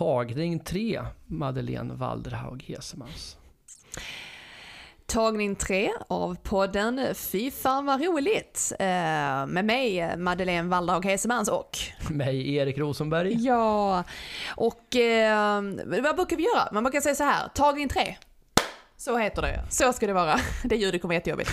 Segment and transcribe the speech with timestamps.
[0.00, 3.36] Tagning 3, Madeleine Walderhaug Hesemans.
[5.06, 8.72] Tagning tre av podden Fy fan vad roligt.
[8.78, 8.86] Eh,
[9.46, 11.78] med mig Madeleine Walderhaug Hesemans och
[12.10, 13.34] Mig, Erik Rosenberg.
[13.46, 14.04] Ja,
[14.56, 15.62] och eh,
[16.02, 16.68] vad brukar vi göra?
[16.72, 18.16] Man brukar säga så här, tagning tre.
[18.96, 20.36] Så heter det, så ska det vara.
[20.64, 21.50] Det ljudet kommer jättejobbigt.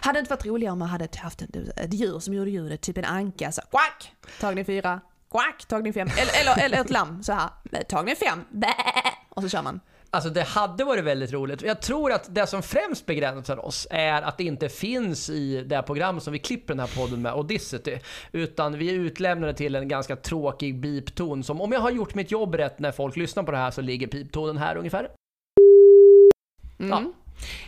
[0.00, 1.42] hade det inte varit roligare om man hade haft
[1.76, 5.00] ett djur som gjorde ljudet, typ en anka, så quack, tagning fyra,
[5.30, 7.48] quack, tagning fem, eller, eller, eller ett lamm så här,
[7.88, 8.74] tagning fem, bä,
[9.28, 9.80] och så kör man.
[10.10, 11.62] Alltså det hade varit väldigt roligt.
[11.62, 15.82] Jag tror att det som främst begränsar oss är att det inte finns i det
[15.82, 17.98] program som vi klipper den här podden med, Audacity.
[18.32, 22.30] Utan vi är utlämnade till en ganska tråkig bipton som om jag har gjort mitt
[22.30, 25.10] jobb rätt när folk lyssnar på det här så ligger piptonen här ungefär.
[26.78, 26.90] Mm.
[26.90, 27.12] Ja.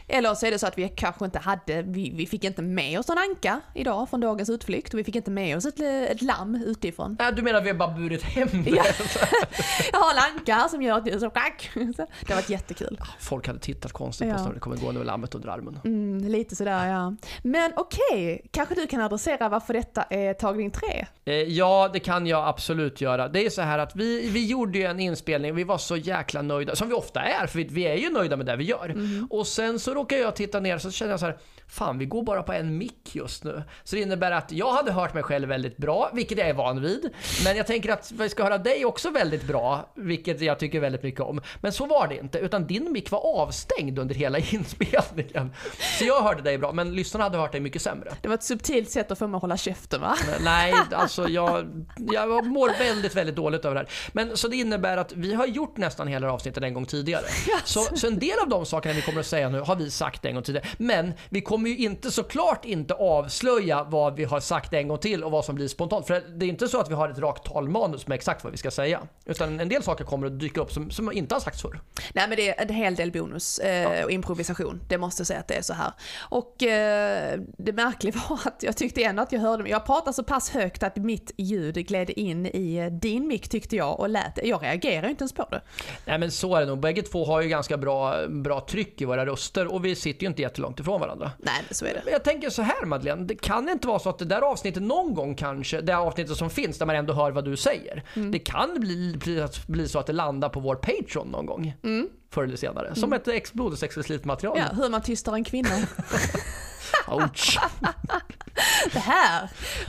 [0.08, 2.98] Eller så är det så att vi kanske inte hade, vi, vi fick inte med
[2.98, 6.22] oss någon anka idag från dagens utflykt och vi fick inte med oss ett, ett
[6.22, 7.16] lamm utifrån.
[7.18, 8.70] Nej, du menar vi har bara burit hem det?
[8.70, 8.84] Ja.
[9.92, 11.70] Jag har en anka här som gör att det så kack.
[11.74, 12.98] Det har varit jättekul.
[13.20, 14.34] Folk hade tittat konstigt ja.
[14.34, 15.80] på oss när det kommer gående med lammet under armen.
[15.84, 17.14] Mm, lite sådär ja.
[17.42, 18.48] Men okej, okay.
[18.50, 21.06] kanske du kan adressera varför detta är tagning tre?
[21.24, 23.28] Eh, ja, det kan jag absolut göra.
[23.28, 26.42] Det är så här att vi, vi gjorde ju en inspelning, vi var så jäkla
[26.42, 28.88] nöjda, som vi ofta är, för vi, vi är ju nöjda med det vi gör.
[28.88, 29.28] Mm.
[29.30, 31.38] Och sen så råkar jag titta ner så känner jag så här,
[31.70, 33.62] fan vi går bara på en mick just nu.
[33.84, 36.82] Så det innebär att jag hade hört mig själv väldigt bra, vilket jag är van
[36.82, 37.10] vid.
[37.44, 41.02] Men jag tänker att vi ska höra dig också väldigt bra, vilket jag tycker väldigt
[41.02, 41.40] mycket om.
[41.60, 45.52] Men så var det inte, utan din mick var avstängd under hela inspelningen.
[45.98, 48.12] Så jag hörde dig bra, men lyssnarna hade hört dig mycket sämre.
[48.22, 50.16] Det var ett subtilt sätt att få mig att hålla käften va?
[50.40, 53.88] Nej, alltså jag, jag mår väldigt, väldigt dåligt över det här.
[54.12, 57.24] Men så det innebär att vi har gjort nästan hela avsnittet en gång tidigare.
[57.64, 60.24] Så, så en del av de sakerna vi kommer att säga nu har vi sagt
[60.24, 60.66] en gång tidigare.
[60.78, 64.98] Men vi kommer kommer ju inte såklart inte avslöja vad vi har sagt en gång
[64.98, 66.06] till och vad som blir spontant.
[66.06, 68.58] För det är inte så att vi har ett rakt talmanus med exakt vad vi
[68.58, 69.00] ska säga.
[69.24, 71.80] Utan en del saker kommer att dyka upp som, som inte har sagts förr.
[72.12, 74.04] Nej men det är en hel del bonus eh, ja.
[74.04, 74.80] och improvisation.
[74.88, 75.92] Det måste jag säga att det är så här.
[76.18, 79.72] Och eh, det märkliga var att jag tyckte ändå att jag hörde mig.
[79.72, 83.76] Jag pratade så pass högt att mitt ljud gled in i eh, din mick tyckte
[83.76, 85.60] jag och lät Jag reagerar inte ens på det.
[86.04, 86.80] Nej men så är det nog.
[86.80, 90.28] Bägge två har ju ganska bra, bra tryck i våra röster och vi sitter ju
[90.28, 91.30] inte jättelångt ifrån varandra.
[91.38, 92.00] Nej, så är det.
[92.04, 94.82] Men jag tänker så här Madeleine, det kan inte vara så att det där avsnittet
[94.82, 98.02] någon gång kanske, det avsnittet som finns där man ändå hör vad du säger.
[98.16, 98.30] Mm.
[98.30, 101.74] Det kan bli, bli, bli, så att det landar på vår Patreon någon gång.
[101.82, 102.08] Mm.
[102.30, 102.86] Förr eller senare.
[102.86, 102.96] Mm.
[102.96, 104.58] Som ett ex blodexklusivt material.
[104.58, 105.68] Ja, hur man tystar en kvinna.
[107.06, 107.58] Ouch.
[108.92, 109.48] det här,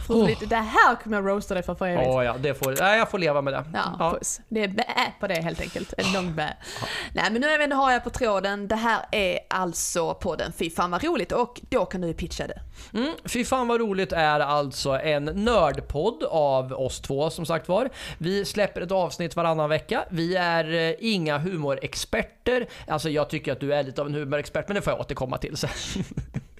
[0.10, 0.30] oh.
[0.48, 2.10] det här kommer jag roasta dig för för evigt.
[2.10, 3.64] Oh, ja, det får, nej, jag får leva med det.
[3.74, 4.12] Ja, ja.
[4.12, 4.42] Puss.
[4.50, 5.94] Det är bä på det helt enkelt.
[5.98, 6.58] En lång bä.
[6.82, 6.88] Ja.
[7.14, 10.92] Nej men nu även har jag på tråden, det här är alltså podden Fy fan
[10.92, 12.62] vad roligt och då kan du pitcha det.
[12.94, 17.90] Mm, Fy fan vad roligt är alltså en nördpodd av oss två som sagt var.
[18.18, 20.06] Vi släpper ett avsnitt varannan vecka.
[20.10, 22.68] Vi är eh, inga humorexperter.
[22.88, 25.38] Alltså jag tycker att du är lite av en humorexpert men det får jag återkomma
[25.38, 25.70] till sen.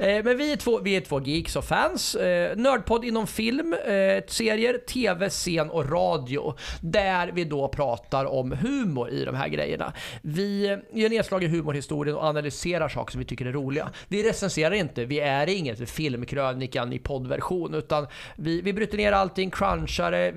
[0.00, 2.14] Eh, men vi är två, vi är två geeks och fans.
[2.14, 6.54] Eh, nördpodd inom film, eh, serier, tv, scen och radio.
[6.80, 9.92] Där vi då pratar om humor i de här grejerna.
[10.22, 13.90] Vi gör nedslag i humorhistorien och analyserar saker som vi tycker är roliga.
[14.08, 18.06] Vi recenserar inte, vi är inget filmkrönikan i poddversion utan
[18.36, 20.32] vi, vi bryter ner allting, crunchar det,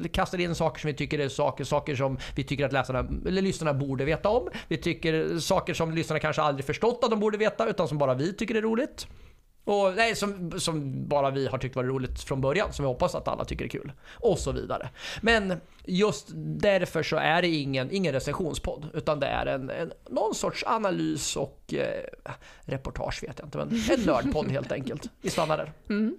[0.00, 3.06] vi kastar in saker som vi tycker är saker, saker som vi tycker att läsarna,
[3.26, 4.48] eller lyssnarna borde veta om.
[4.68, 8.14] Vi tycker saker som lyssnarna kanske aldrig förstått att de borde veta utan som bara
[8.14, 9.06] vi tycker tycker är roligt.
[9.64, 13.14] Och nej, som, som bara vi har tyckt var roligt från början, som vi hoppas
[13.14, 13.92] att alla tycker är kul.
[14.08, 14.88] Och så vidare.
[15.22, 20.34] Men just därför så är det ingen, ingen recensionspodd, utan det är en, en någon
[20.34, 22.04] sorts analys och eh,
[22.60, 25.10] reportage vet jag inte, men en nördpodd helt enkelt.
[25.20, 25.72] Vi stannar där.
[25.90, 26.16] Mm.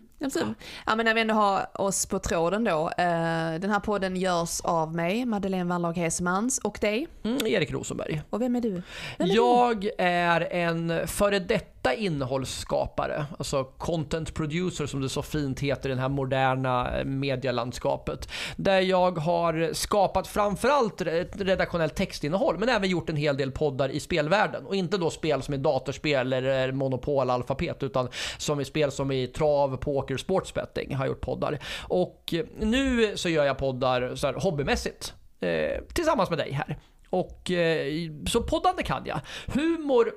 [0.85, 2.89] Ja, men när vi ändå har oss på tråden då.
[2.97, 7.07] Eh, den här podden görs av mig, Madeleine Wallhag Hesemans, och dig?
[7.23, 8.21] Mm, Erik Rosenberg.
[8.29, 8.81] Och vem är du?
[9.17, 9.91] Vem är jag du?
[9.97, 16.01] är en före detta innehållsskapare, alltså content producer som det så fint heter i det
[16.01, 18.31] här moderna medielandskapet.
[18.55, 23.89] Där jag har skapat framförallt ett redaktionellt textinnehåll, men även gjort en hel del poddar
[23.89, 24.65] i spelvärlden.
[24.65, 29.11] Och inte då spel som är datorspel eller Monopol, Alfapet, utan som är spel som
[29.11, 31.59] är trav, poker poker sportsbetting har gjort poddar.
[31.87, 35.13] Och nu så gör jag poddar så här hobbymässigt.
[35.39, 36.77] Eh, tillsammans med dig här.
[37.09, 39.19] Och eh, så poddande kan jag.
[39.47, 40.11] Humor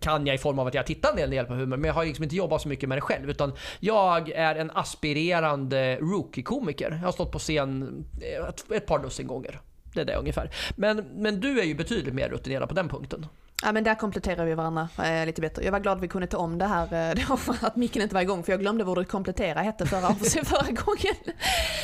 [0.00, 2.04] kan jag i form av att jag tittar en del på humor, men jag har
[2.04, 3.30] liksom inte jobbat så mycket med det själv.
[3.30, 6.90] Utan jag är en aspirerande rookie-komiker.
[6.90, 8.04] Jag har stått på scen
[8.48, 9.60] ett, ett par dussin gånger.
[9.94, 10.50] Det är det ungefär.
[10.76, 13.26] Men, men du är ju betydligt mer rutinerad på den punkten.
[13.62, 15.64] Ja men där kompletterar vi varandra eh, lite bättre.
[15.64, 18.14] Jag var glad att vi kunde ta om det här eh, då, att micken inte
[18.14, 20.14] var igång för jag glömde vad ordet komplettera hette förra,
[20.44, 21.14] förra gången.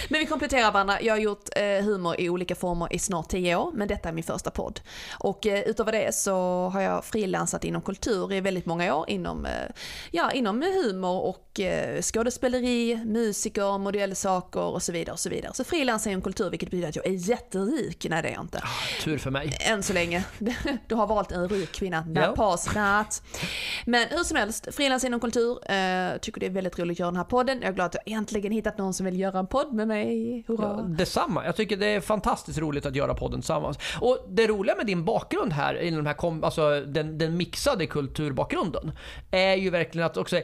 [0.08, 1.02] Men vi kompletterar varandra.
[1.02, 4.12] Jag har gjort eh, humor i olika former i snart tio år men detta är
[4.12, 4.80] min första podd.
[5.18, 9.46] Och eh, utöver det så har jag frilansat inom kultur i väldigt många år inom,
[9.46, 9.52] eh,
[10.10, 15.12] ja, inom humor och eh, skådespeleri, musiker, modellsaker och så vidare.
[15.12, 15.54] och Så vidare.
[15.54, 18.06] Så frilansar inom kultur vilket betyder att jag är jätterik.
[18.10, 18.62] Nej det är jag inte.
[19.04, 19.56] Tur för mig.
[19.60, 20.24] Än så länge.
[20.88, 22.04] Du har valt en rik kvinna.
[22.74, 23.22] That.
[23.84, 25.72] Men hur som helst, frilans inom kultur.
[25.72, 27.58] Eh, tycker det är väldigt roligt att göra den här podden.
[27.60, 30.44] Jag är glad att jag äntligen hittat någon som vill göra en podd med mig.
[30.48, 30.62] Hurra.
[30.62, 31.44] Ja, detsamma.
[31.44, 33.78] Jag tycker det är fantastiskt roligt att göra podden tillsammans.
[34.00, 37.86] Och det roliga med din bakgrund här, i de här kom, alltså den, den mixade
[37.86, 38.92] kulturbakgrunden,
[39.30, 40.40] är ju verkligen att också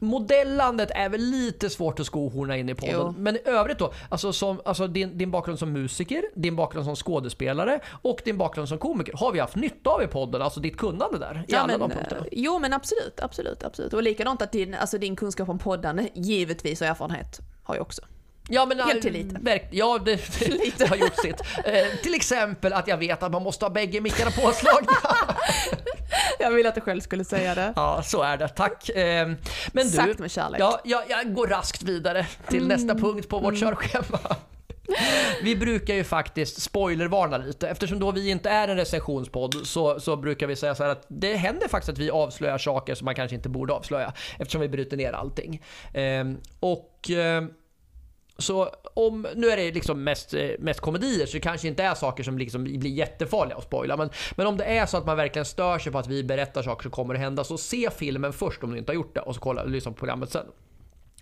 [0.00, 2.94] Modellandet är väl lite svårt att skohorna in i podden.
[2.94, 3.14] Jo.
[3.18, 6.96] Men i övrigt då, alltså, som, alltså din, din bakgrund som musiker, din bakgrund som
[6.96, 10.42] skådespelare och din bakgrund som komiker har vi haft nytta av i podden.
[10.42, 12.20] Alltså ditt kunnande där, i Ja, alla men, de punkterna.
[12.20, 13.92] eh, jo men absolut, absolut, absolut.
[13.92, 18.02] Och likadant att din, alltså din kunskap om poddande, givetvis och erfarenhet, har jag också.
[18.48, 19.40] Ja, men, Helt till äh, lite.
[19.40, 20.86] Verk, ja, det, det, Lite.
[20.86, 21.40] har gjort sitt.
[21.64, 24.92] Eh, till exempel att jag vet att man måste ha bägge mickarna påslagna.
[26.40, 27.72] Jag ville att du själv skulle säga det.
[27.76, 28.48] Ja, så är det.
[28.48, 28.88] Tack.
[28.88, 29.26] Eh,
[29.72, 30.60] Men du, Sagt med kärlek.
[30.60, 32.68] ja, ja, jag går raskt vidare till Mm.
[32.68, 34.18] nästa punkt på vårt körschema.
[35.42, 37.68] Vi brukar ju faktiskt spoilervarna lite.
[37.68, 41.06] Eftersom då vi inte är en recensionspodd så, så brukar vi säga så här att
[41.08, 44.12] det händer faktiskt att vi avslöjar saker som man kanske inte borde avslöja.
[44.38, 45.62] Eftersom vi bryter ner allting.
[45.94, 47.10] Ehm, och...
[47.10, 47.50] ehm,
[48.38, 51.94] så om, nu är det liksom mest, eh, mest komedier så det kanske inte är
[51.94, 53.96] saker som liksom blir jättefarliga att spoila.
[53.96, 56.62] Men, men om det är så att man verkligen stör sig på att vi berättar
[56.62, 59.20] saker som kommer att hända så se filmen först om du inte har gjort det
[59.20, 60.46] och så kolla, lyssna på programmet sen.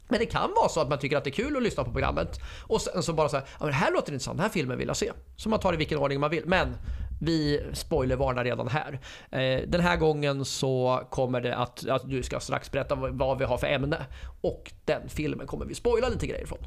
[0.09, 1.93] Men det kan vara så att man tycker att det är kul att lyssna på
[1.93, 4.51] programmet och sen så bara så här, ja men det här låter intressant, den här
[4.53, 5.13] filmen vill jag se.
[5.37, 6.47] Så man tar det i vilken ordning man vill.
[6.47, 6.75] Men
[7.23, 9.01] vi spoilervarnar redan här.
[9.31, 13.45] Eh, den här gången så kommer det att, att du ska strax berätta vad, vi
[13.45, 14.07] har för ämne.
[14.41, 16.59] Och den filmen kommer vi spoila lite grejer från.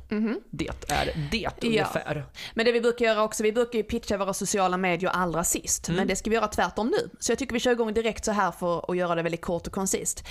[0.49, 2.25] Det är det ungefär.
[2.53, 5.89] Men det vi brukar göra också, vi brukar ju pitcha våra sociala medier allra sist.
[5.89, 7.09] Men det ska vi göra tvärtom nu.
[7.19, 9.67] Så jag tycker vi kör igång direkt så här för att göra det väldigt kort
[9.67, 10.23] och koncist.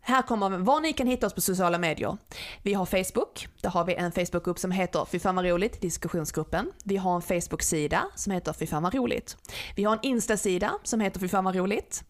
[0.00, 2.16] Här kommer var ni kan hitta oss på sociala medier.
[2.62, 6.72] Vi har Facebook, där har vi en Facebookgrupp som heter Fy fan vad roligt, diskussionsgruppen.
[6.84, 9.36] Vi har en Facebook-sida som heter Fy fan vad roligt.
[9.76, 12.04] Vi har en Insta-sida som heter Fy fan vad roligt.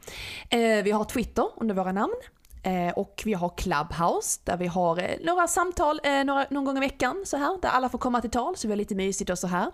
[0.51, 2.15] Eh, vi har Twitter under våra namn.
[2.63, 6.77] Eh, och vi har Clubhouse där vi har eh, några samtal eh, några, någon gång
[6.77, 9.31] i veckan så här, där alla får komma till tal så vi har lite mysigt
[9.31, 9.71] och så här.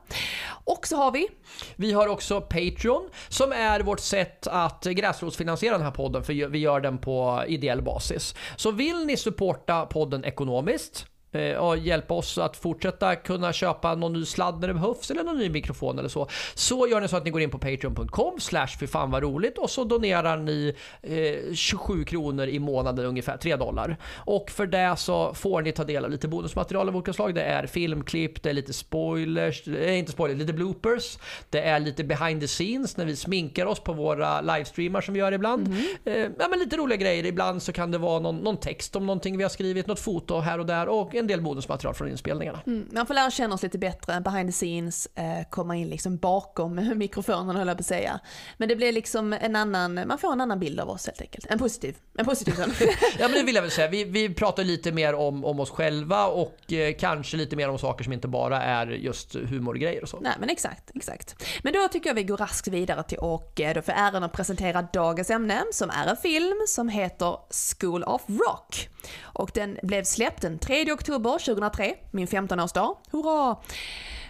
[0.64, 1.28] Och så har vi,
[1.76, 6.58] Vi har också Patreon som är vårt sätt att gräsrotsfinansiera den här podden för vi
[6.58, 8.34] gör den på ideell basis.
[8.56, 14.24] Så vill ni supporta podden ekonomiskt eh, hjälpa oss att fortsätta kunna köpa någon ny
[14.24, 16.28] sladd när det behövs eller någon ny mikrofon eller så.
[16.54, 19.58] Så gör ni så att ni går in på patreon.com slash för fan vad roligt
[19.58, 23.96] och så donerar ni eh, 27 kronor i månaden ungefär, 3 dollar.
[24.16, 27.34] Och för det så får ni ta del av lite bonusmaterial av olika slag.
[27.34, 31.18] Det är filmklipp, det är lite spoilers, eh, inte spoilers, lite bloopers.
[31.50, 35.20] Det är lite behind the scenes när vi sminkar oss på våra livestreamar som vi
[35.20, 35.68] gör ibland.
[36.04, 37.26] Eh, ja, men lite roliga grejer.
[37.26, 40.38] Ibland så kan det vara någon, någon text om någonting vi har skrivit, något foto
[40.38, 42.62] här och där och en del bonusmaterial från inspelningarna.
[42.66, 46.16] mm, man får lära känna oss lite bättre, behind the scenes, eh, komma in liksom
[46.16, 48.20] bakom mikrofonen höll jag på att säga.
[48.56, 51.46] Men det blir liksom en annan, man får en annan bild av oss helt enkelt.
[51.50, 52.72] En positiv, en positiv sån.
[53.18, 53.88] Ja men det vill jag väl säga.
[53.88, 57.78] Vi, vi pratar lite mer om, om oss själva och eh, kanske lite mer om
[57.78, 60.20] saker som inte bara är just humorgrejer och så.
[60.20, 61.44] Nej men exakt, exakt.
[61.62, 64.32] Men då tycker jag vi går raskt vidare till och eh, då får äran att
[64.32, 67.36] presentera dagens ämne som är en film som heter
[67.80, 68.88] School of Rock.
[69.22, 72.96] Och den blev släppt den 3 oktober 2003, min 15-årsdag.
[73.10, 73.56] Hurra!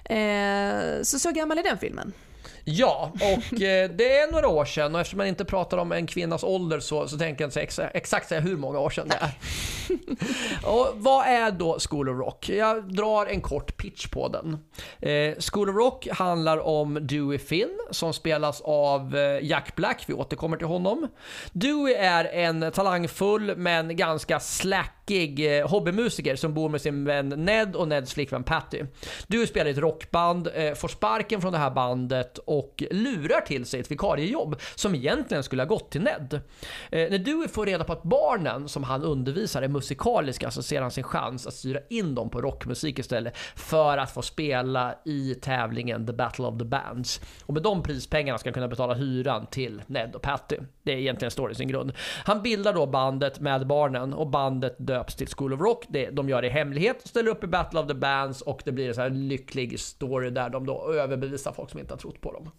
[0.04, 2.12] Eh, så så gammal är den filmen.
[2.66, 6.06] Ja, och eh, det är några år sedan och eftersom man inte pratar om en
[6.06, 9.18] kvinnas ålder så, så tänker jag inte exa- exakt säga hur många år sedan det
[9.20, 9.30] är.
[10.70, 12.48] och vad är då School of Rock?
[12.48, 14.58] Jag drar en kort pitch på den.
[15.00, 20.04] Eh, School of Rock handlar om Dewey Finn som spelas av eh, Jack Black.
[20.06, 21.08] Vi återkommer till honom.
[21.52, 24.40] Dewey är en talangfull men ganska
[25.04, 28.82] slackig eh, hobbymusiker som bor med sin vän Ned och Neds flickvän Patty.
[29.26, 33.66] Du spelar i ett rockband, eh, får sparken från det här bandet och lurar till
[33.66, 36.40] sig ett vikariejobb som egentligen skulle ha gått till Ned.
[36.90, 40.82] Eh, när du får reda på att barnen som han undervisar är musikaliska så ser
[40.82, 45.34] han sin chans att styra in dem på rockmusik istället för att få spela i
[45.34, 47.20] tävlingen The Battle of the Bands.
[47.46, 50.56] Och med de prispengarna ska han kunna betala hyran till Ned och Patty.
[50.82, 51.92] Det är egentligen storyn sin grund.
[52.24, 55.84] Han bildar då bandet med barnen och bandet döps till School of Rock.
[55.88, 58.72] Det, de gör det i hemlighet, ställer upp i Battle of the Bands och det
[58.72, 62.20] blir en så här lycklig story där de då överbevisar folk som inte har trott
[62.20, 62.50] på dem.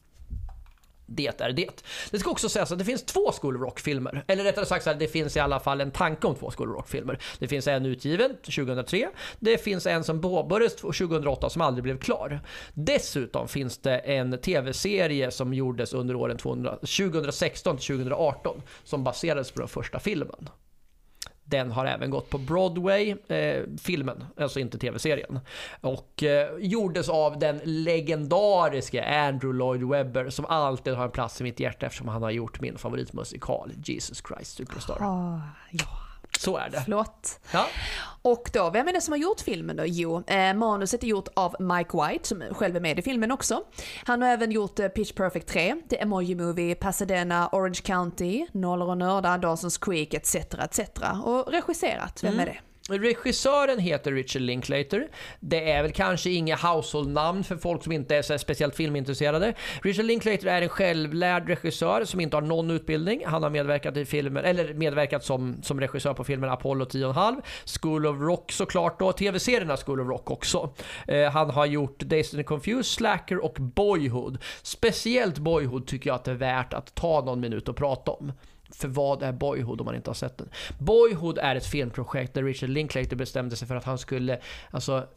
[1.05, 1.83] det är det.
[2.11, 4.23] Det ska också sägas att det finns två School of Rock-filmer.
[4.27, 6.69] Eller rättare sagt så här, det finns i alla fall en tanke om två School
[6.69, 7.19] of Rock-filmer.
[7.39, 9.09] Det finns en utgiven 2003.
[9.39, 12.39] Det finns en som påbörjades 2008 som aldrig blev klar.
[12.73, 19.59] Dessutom finns det en tv-serie som gjordes under åren 2016 till 2018 som baserades på
[19.59, 20.49] den första filmen.
[21.45, 25.39] Den har även gått på Broadway, eh, filmen, alltså inte tv-serien.
[25.81, 31.43] Och eh, gjordes av den legendariske Andrew Lloyd Webber som alltid har en plats i
[31.43, 34.97] mitt hjärta eftersom han har gjort min favoritmusikal Jesus Christ Superstar.
[34.99, 35.39] Oh,
[35.71, 36.04] ja.
[36.45, 36.81] Så är det.
[36.81, 37.39] Flott.
[37.53, 37.65] Ja.
[38.21, 39.83] Och då, vem är det som har gjort filmen då?
[39.85, 43.63] Jo, eh, manuset är gjort av Mike White som själv är med i filmen också.
[44.05, 48.89] Han har även gjort eh, Pitch Perfect 3, The Emoji Movie, Pasadena, Orange County, Nollor
[48.89, 50.35] och Nördar, Dawson's Creek etc.
[50.35, 50.79] etc.
[51.23, 52.39] Och regisserat, vem Mm.
[52.39, 52.57] är det?
[52.89, 55.07] Regissören heter Richard Linklater.
[55.39, 59.53] Det är väl kanske inga household-namn för folk som inte är så speciellt filmintresserade.
[59.81, 63.23] Richard Linklater är en självlärd regissör som inte har någon utbildning.
[63.25, 67.41] Han har medverkat i filmer, eller medverkat som, som regissör på filmen Apollo 10,5,
[67.81, 70.69] School of Rock såklart och tv-serierna School of Rock också.
[71.07, 74.37] Eh, han har gjort Destiny Confused, Slacker och Boyhood.
[74.63, 78.31] Speciellt Boyhood tycker jag att det är värt att ta någon minut och prata om.
[78.75, 80.49] För vad är Boyhood om man inte har sett den?
[80.77, 84.39] Boyhood är ett filmprojekt där Richard Linklater bestämde sig för att han skulle
[84.71, 85.07] alltså,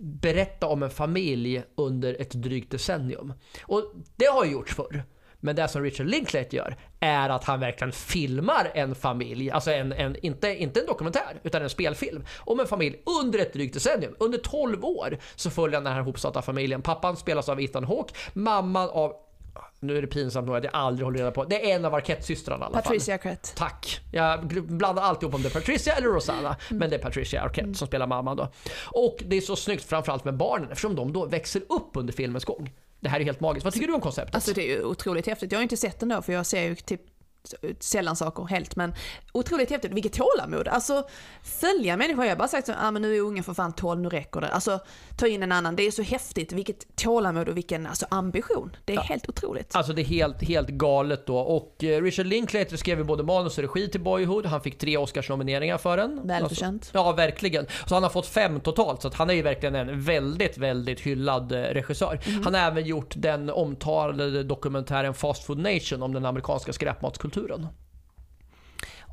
[0.00, 3.32] berätta om en familj under ett drygt decennium.
[3.62, 5.04] Och det har ju gjorts förr.
[5.42, 9.92] Men det som Richard Linklater gör är att han verkligen filmar en familj, alltså en,
[9.92, 14.14] en, inte, inte en dokumentär, utan en spelfilm om en familj under ett drygt decennium.
[14.18, 16.82] Under 12 år så följer han den här hopsatta familjen.
[16.82, 19.12] Pappan spelas av Ethan Hawke, mamman av
[19.80, 21.44] nu är det pinsamt nog att jag aldrig håller reda på.
[21.44, 22.82] Det är en av Arquette-systrarna i alla fall.
[22.82, 23.48] Patricia Arquette.
[23.54, 24.00] Tack.
[24.12, 26.56] Jag blandar alltid ihop om det är Patricia eller Rosanna.
[26.68, 28.48] Men det är Patricia Arquette som spelar mamman då.
[28.84, 32.44] Och det är så snyggt framförallt med barnen eftersom de då växer upp under filmens
[32.44, 32.72] gång.
[33.00, 33.64] Det här är helt magiskt.
[33.64, 34.34] Vad tycker du om konceptet?
[34.34, 35.52] Alltså det är ju otroligt häftigt.
[35.52, 37.00] Jag har ju inte sett den då för jag ser ju typ
[37.80, 38.94] sällan saker helt men
[39.32, 39.92] otroligt häftigt.
[39.92, 40.68] Vilket tålamod.
[40.68, 41.04] Alltså
[41.42, 42.24] följa människor.
[42.24, 44.40] Jag har bara sagt så, ah, men nu är ungen för fan 12, nu räcker
[44.40, 44.48] det.
[44.48, 44.80] Alltså
[45.16, 45.76] ta in en annan.
[45.76, 46.52] Det är så häftigt.
[46.52, 48.76] Vilket tålamod och vilken alltså, ambition.
[48.84, 49.02] Det är Ja.
[49.02, 49.76] helt otroligt.
[49.76, 51.38] Alltså det är helt, helt galet då.
[51.38, 54.46] Och eh, Richard Linklater skrev ju både manus och regi till Boyhood.
[54.46, 56.20] Han fick tre Oscarsnomineringar för den.
[56.24, 56.82] Välförtjänt.
[56.82, 57.66] Alltså, ja, verkligen.
[57.86, 59.02] Så han har fått fem totalt.
[59.02, 62.20] Så att han är ju verkligen en väldigt, väldigt hyllad eh, regissör.
[62.44, 67.66] Han har även gjort den omtalade dokumentären Fast Food Nation om den amerikanska skräpmatskulturen kulturen.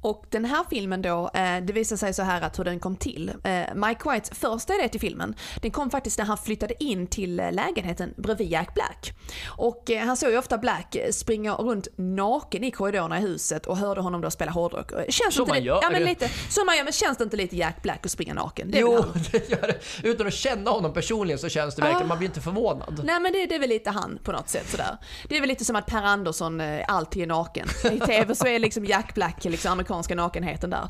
[0.02, 2.96] Och den här filmen då, eh, det visar sig så här att hur den kom
[2.96, 3.32] till.
[3.44, 7.40] Eh, Mike Whites första idé till filmen, den kom faktiskt när han flyttade in till
[7.40, 9.14] eh, lägenheten bredvid Jack Black.
[9.48, 14.02] Och han såg ju ofta Black springa runt naken i korridorerna i huset och hörde
[14.02, 14.92] honom då spela hårdrock.
[15.10, 15.80] Känns Som inte man gör.
[15.82, 18.34] Ja men lite, som man gör, men känns det inte lite Jack Black att springa
[18.34, 18.72] naken?
[18.72, 20.08] Det Jo, det gör det.
[20.08, 22.08] Utan att känna honom personligen så känns det verkligen, Ah.
[22.08, 23.02] man blir inte förvånad.
[23.04, 24.98] Nej men det, det är väl lite han på något sätt sådär.
[25.30, 27.68] Det är väl lite som att Per Andersson alltid är naken.
[27.92, 30.90] I TV så är liksom Jack Black liksom amerikanska nakenheten där.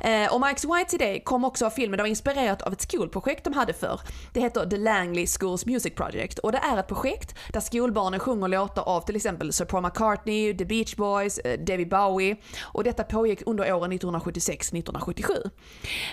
[0.00, 3.44] Eh, och Mike Whites idé kom också av filmen, det var inspirerat av ett skolprojekt
[3.44, 4.00] de hade för.
[4.32, 8.48] Det heter The Langley Schools Music Project och det är ett projekt där skolbarnen sjunger
[8.48, 13.04] låtar av till exempel Sir Paul McCartney, The Beach Boys, eh, David Bowie och detta
[13.04, 15.50] pågick under åren 1976-1977.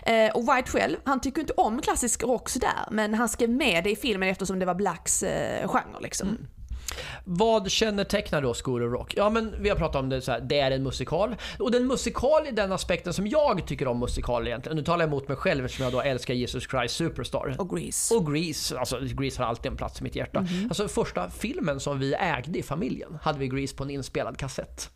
[0.04, 3.84] Eh, och White själv, han tycker inte om klassisk rock sådär men han skrev med
[3.84, 6.38] det i filmen eftersom det var Blacks eh, genre liksom.
[7.24, 9.14] Vad kännetecknar då School of Rock?
[9.18, 11.36] Ja, men vi har pratat om det så här, det är en musikal.
[11.60, 15.08] Och den musikal i den aspekten som jag tycker om musikal egentligen, nu talar jag
[15.08, 17.56] emot mig själv eftersom jag då älskar Jesus Christ Superstar.
[17.58, 18.16] Och Grease.
[18.16, 20.46] Och Grease, alltså Grease har alltid en plats i mitt hjärta.
[20.70, 24.90] Alltså första filmen som vi ägde i familjen hade vi Grease på en inspelad kassett.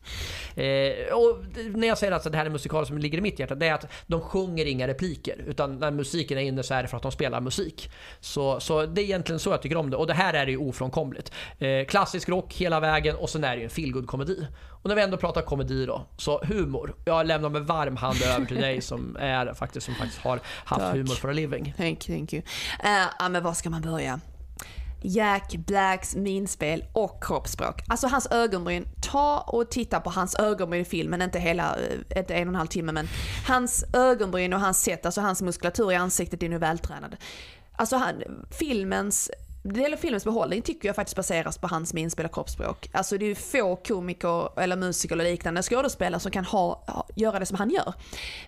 [0.55, 1.43] Eh, och
[1.75, 3.67] när jag säger att det här är en musikal som ligger i mitt hjärta, det
[3.67, 5.43] är att de sjunger inga repliker.
[5.47, 7.89] Utan när musiken är inne så är det för att de spelar musik.
[8.19, 9.97] Så, så det är egentligen så jag tycker om det.
[9.97, 11.31] Och det här är ju ofrånkomligt.
[11.59, 14.96] Eh, klassisk rock hela vägen och sen är det ju en feelgood komedi Och när
[14.96, 16.96] vi ändå pratar komedi då, så humor.
[17.06, 20.82] Jag lämnar med varm hand över till dig som är faktiskt som faktiskt har haft
[20.82, 20.96] Tack.
[20.96, 21.74] humor for a living.
[21.78, 22.44] Thank thank you.
[22.84, 24.20] Ja, men var ska man börja?
[25.06, 27.82] Jack Blacks minspel och kroppsspråk.
[27.88, 28.88] Alltså hans ögonbryn.
[29.02, 32.56] Ta och titta på hans ögonbryn i filmen, inte hela, eh, inte en och en
[32.56, 33.08] halv timme men
[33.48, 37.16] hans ögonbryn och hans sätt, alltså hans muskulatur i ansiktet är nu vältränad.
[37.75, 39.32] Alltså han, filmens
[39.63, 42.89] del av filmens behållning tycker jag faktiskt baseras på hans minspel och kroppsspråk.
[42.93, 47.08] Alltså det är ju få komiker eller musiker eller liknande skådespelare som kan ha, ha,
[47.15, 47.93] göra det som han gör.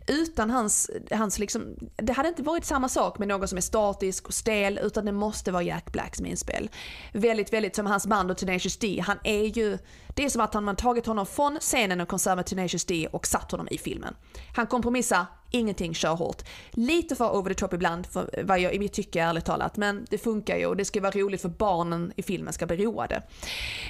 [0.07, 4.27] Utan hans, hans liksom, det hade inte varit samma sak med någon som är statisk
[4.27, 6.69] och stel utan det måste vara Jack Blacks minspel.
[7.13, 9.03] Väldigt, väldigt som hans band och Tenacious D.
[9.05, 12.35] Han är ju, det är som att han har tagit honom från scenen och konsert
[12.35, 14.15] med Tenacious D och satt honom i filmen.
[14.55, 16.41] Han kompromissar ingenting kör hårt.
[16.71, 20.05] Lite för over the top ibland, för vad jag i mitt tycke ärligt talat, men
[20.09, 23.21] det funkar ju och det ska vara roligt för barnen i filmen ska bli roade.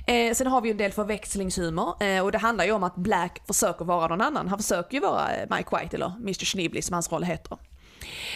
[0.07, 2.95] Eh, sen har vi ju en del förväxlingshumor eh, och det handlar ju om att
[2.95, 4.47] Black försöker vara någon annan.
[4.47, 7.57] Han försöker ju vara eh, Mike White eller Mr Schnibbly som hans roll heter.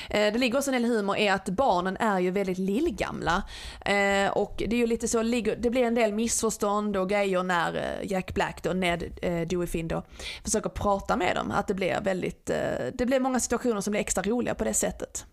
[0.09, 3.43] Eh, det ligger också en del humor i att barnen är ju väldigt lillgamla.
[3.85, 5.23] Eh, och det är ju lite så,
[5.57, 9.87] det blir en del missförstånd och grejer när eh, Jack Black då, Ned Dewey Finn
[9.87, 10.03] då,
[10.43, 11.51] försöker prata med dem.
[11.51, 12.45] Att det blir väldigt,
[12.93, 15.25] det blir många situationer som blir extra roliga på det sättet.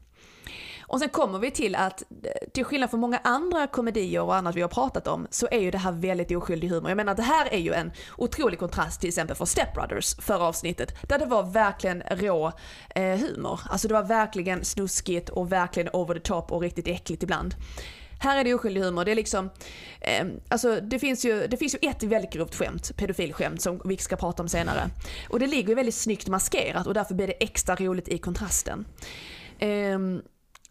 [0.89, 4.57] Och sen kommer vi till att eh, till skillnad från många andra komedier och annat
[4.57, 6.91] vi har pratat om så är ju det här väldigt oskyldig humor.
[6.91, 10.45] Jag menar det här är ju en otrolig kontrast till exempel för Step Brothers förra
[10.45, 12.53] avsnittet där det var verkligen rå
[12.95, 13.61] eh, humor.
[13.71, 17.55] Alltså det var verkligen snuskigt och verkligen over the top och riktigt äckligt ibland.
[18.19, 19.05] Här är det oskyldig humor.
[19.05, 19.51] Det är liksom,
[20.01, 23.97] eh, alltså det finns, ju, det finns ju ett väldigt grovt skämt, pedofilskämt, som vi
[23.97, 24.91] ska prata om senare.
[25.29, 28.87] Och det ligger ju väldigt snyggt maskerat och därför blir det extra roligt i kontrasten.
[29.59, 29.99] Eh,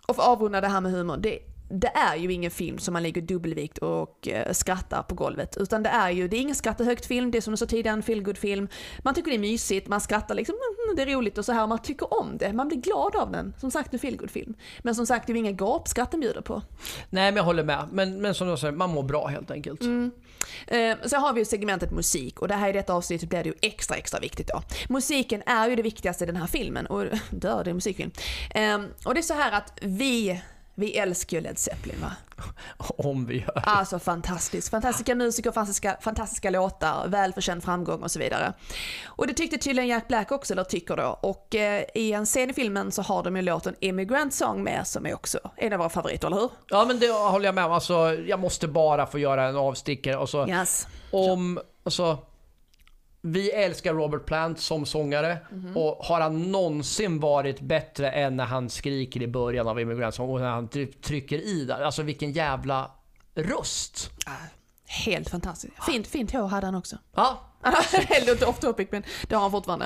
[0.06, 2.94] och för att avrunda det här med humor, det, det är ju ingen film som
[2.94, 5.58] man ligger dubbelvikt och eh, skrattar på golvet.
[5.58, 7.66] Utan det är ju, det är ingen skratta högt film, det är som du sa
[7.66, 8.68] tidigare en feelgood film.
[9.04, 11.64] Man tycker det är mysigt, man skrattar liksom, mm, det är roligt och så här,
[11.64, 12.54] och man tycker om det.
[12.54, 13.54] Man blir glad av den.
[13.60, 14.54] Som sagt en feelgood film.
[14.82, 16.62] Men som sagt, det är ju inga gapskratt den bjuder på.
[17.10, 17.88] Nej, men jag håller med.
[17.92, 19.82] Men, men som du säger, man mår bra helt enkelt.
[19.82, 20.12] Mm.
[20.68, 23.50] Eh, sen har vi ju segmentet musik och det här i detta avsnittet blir det
[23.50, 24.62] ju extra extra viktigt då.
[24.90, 28.12] Musiken är ju det viktigaste i den här filmen och dör det är en musikfilm.
[28.50, 30.42] Eh, och det är så här att vi
[30.75, 32.12] vi älskar ju Led Zeppelin va?
[32.77, 33.63] Om vi gör.
[33.65, 34.70] Alltså fantastiskt.
[34.70, 38.53] Fantastiska musiker, fantastiska, fantastiska låtar, välförtjänt framgång och så vidare.
[39.05, 41.20] Och det tyckte tydligen Jack Black också, eller tycker då.
[41.22, 44.88] Och eh, i en scen i filmen så har de ju låten Immigrant Song med
[44.88, 46.50] som är också en av våra favoriter, eller hur?
[46.70, 47.72] Ja men det håller jag med om.
[47.72, 50.17] Alltså, jag måste bara få göra en avstickare.
[50.17, 50.88] Alltså, yes.
[51.12, 52.17] Om, alltså
[53.27, 55.77] vi älskar Robert Plant som sångare mm.
[55.77, 60.29] och har han någonsin varit bättre än när han skriker i början av Immigrant Song
[60.29, 60.67] och när han
[61.01, 61.82] trycker i där.
[61.82, 62.91] Alltså vilken jävla
[63.36, 64.12] röst.
[64.88, 65.84] Helt fantastiskt.
[65.84, 66.98] Fint, fint hår hade han också.
[67.15, 67.39] Ja,
[68.25, 69.86] Lite off topic men det har han fortfarande.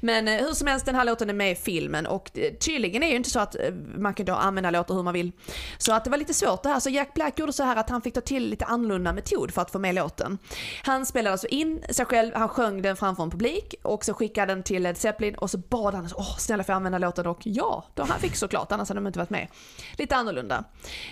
[0.00, 3.02] Men eh, hur som helst, den här låten är med i filmen och eh, tydligen
[3.02, 5.32] är det ju inte så att eh, man kan då använda låtar hur man vill.
[5.78, 6.80] Så att det var lite svårt det här.
[6.80, 9.62] Så Jack Black gjorde så här att han fick ta till lite annorlunda metod för
[9.62, 10.38] att få med låten.
[10.82, 14.54] Han spelade alltså in sig själv, han sjöng den framför en publik och så skickade
[14.54, 17.40] den till Led Zeppelin och så bad han åh snälla får jag använda låten och
[17.42, 19.48] ja, då han fick såklart, annars hade de inte varit med.
[19.96, 20.64] Lite annorlunda.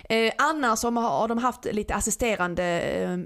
[0.09, 2.67] Eh, annars har de haft lite assisterande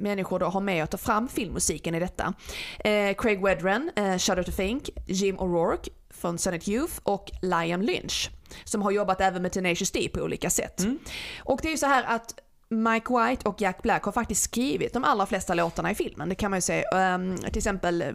[0.01, 2.33] människor då har med att ta fram filmmusiken i detta.
[2.79, 8.29] Eh, Craig Wedren, eh, Shudder to Think, Jim O'Rourke från Senate Youth och Liam Lynch.
[8.63, 10.79] Som har jobbat även med Tenacious D på olika sätt.
[10.79, 10.99] Mm.
[11.39, 12.35] Och det är ju så här att
[12.71, 16.29] Mike White och Jack Black har faktiskt skrivit de allra flesta låtarna i filmen.
[16.29, 17.15] Det kan man ju säga.
[17.15, 18.07] Um, till exempel eh,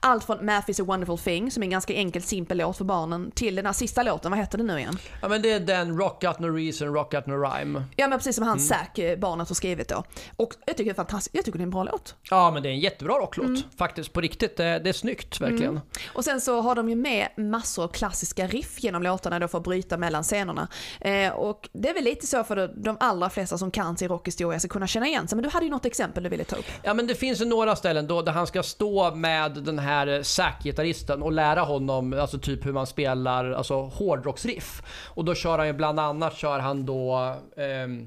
[0.00, 2.84] allt från Math is a wonderful thing, som är en ganska enkel, simpel låt för
[2.84, 4.98] barnen, till den här sista låten, vad heter den nu igen?
[5.22, 7.84] Ja men det är den Rock Out No Reason, Rock Out No Rhyme.
[7.96, 8.66] Ja men precis som han mm.
[8.66, 10.04] Zack, eh, barnet, har skrivit då.
[10.36, 12.14] Och jag tycker det är fantastiskt, jag tycker det är en bra låt.
[12.30, 13.46] Ja men det är en jättebra rocklåt.
[13.46, 13.62] Mm.
[13.76, 14.56] Faktiskt, på riktigt.
[14.56, 15.70] Det, det är snyggt, verkligen.
[15.70, 15.82] Mm.
[16.12, 19.58] Och sen så har de ju med massor av klassiska riff genom låtarna då för
[19.58, 20.68] att bryta mellan scenerna.
[21.00, 24.58] Eh, och det är väl lite så för de allra flesta som kan i rockhistoria
[24.58, 25.36] ska kunna känna igen sig.
[25.36, 26.64] Men du hade ju något exempel du ville ta upp.
[26.82, 30.06] Ja men det finns ju några ställen då där han ska stå med den här
[30.06, 34.82] eh, sackgitarristen och lära honom alltså typ hur man spelar alltså hårdrocksriff.
[35.04, 38.06] Och då kör han ju bland annat kör han då eh,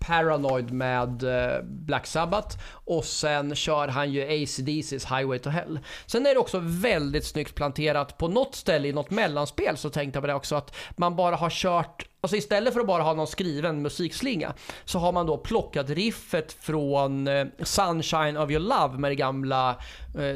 [0.00, 5.80] Paranoid med eh, Black Sabbath och sen kör han ju ACDC's Highway to Hell.
[6.06, 10.16] Sen är det också väldigt snyggt planterat på något ställe i något mellanspel så tänkte
[10.16, 13.14] jag på det också att man bara har kört Alltså istället för att bara ha
[13.14, 14.54] någon skriven musikslinga
[14.84, 19.76] så har man då plockat riffet från eh, Sunshine of your love med det gamla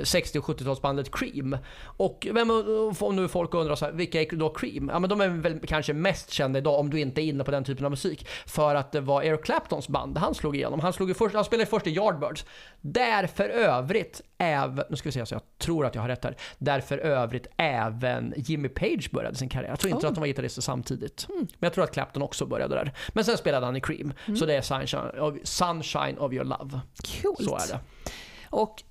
[0.03, 1.57] 60 och 70-talsbandet Cream.
[1.83, 2.51] Och vem,
[3.01, 4.91] om nu folk undrar så här, vilka är då Cream?
[4.93, 7.51] Ja men de är väl kanske mest kända idag om du inte är inne på
[7.51, 8.27] den typen av musik.
[8.47, 10.81] För att det var Eric Claptons band han slog igenom.
[10.81, 12.45] Han, slog först, han spelade först i Yardbirds.
[12.81, 16.25] Där för övrigt även, nu ska vi se så jag tror att jag har rätt
[16.25, 16.37] här.
[16.59, 19.71] Där för övrigt även Jimmy Page började sin karriär.
[19.71, 20.09] Jag tror inte oh.
[20.09, 21.27] att de var gitarrister samtidigt.
[21.31, 21.47] Mm.
[21.59, 22.93] Men tror att Clapton också började där.
[23.09, 24.13] Men sen spelade han i Cream.
[24.27, 24.37] Mm.
[24.37, 26.81] Så det är Sunshine of, Sunshine of your love.
[27.23, 27.45] Coolt.
[27.45, 27.81] Så är det.
[28.51, 28.83] Och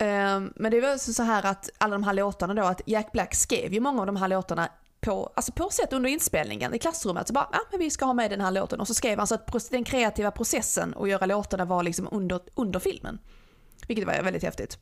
[0.00, 3.12] Um, men det är väl så här att alla de här låtarna då, att Jack
[3.12, 4.68] Black skrev ju många av de här låtarna
[5.00, 7.26] på, alltså på sätt under inspelningen i klassrummet.
[7.26, 8.80] Så bara, ja men vi ska ha med den här låten.
[8.80, 12.40] Och så skrev han så att den kreativa processen att göra låtarna var liksom under,
[12.54, 13.18] under filmen.
[13.88, 14.78] Vilket var väldigt häftigt.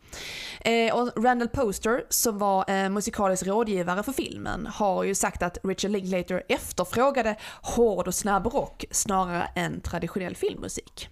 [0.61, 5.59] Eh, och Randall Poster, som var eh, musikalisk rådgivare för filmen, har ju sagt att
[5.63, 11.09] Richard Linklater efterfrågade hård och snabb rock snarare än traditionell filmmusik.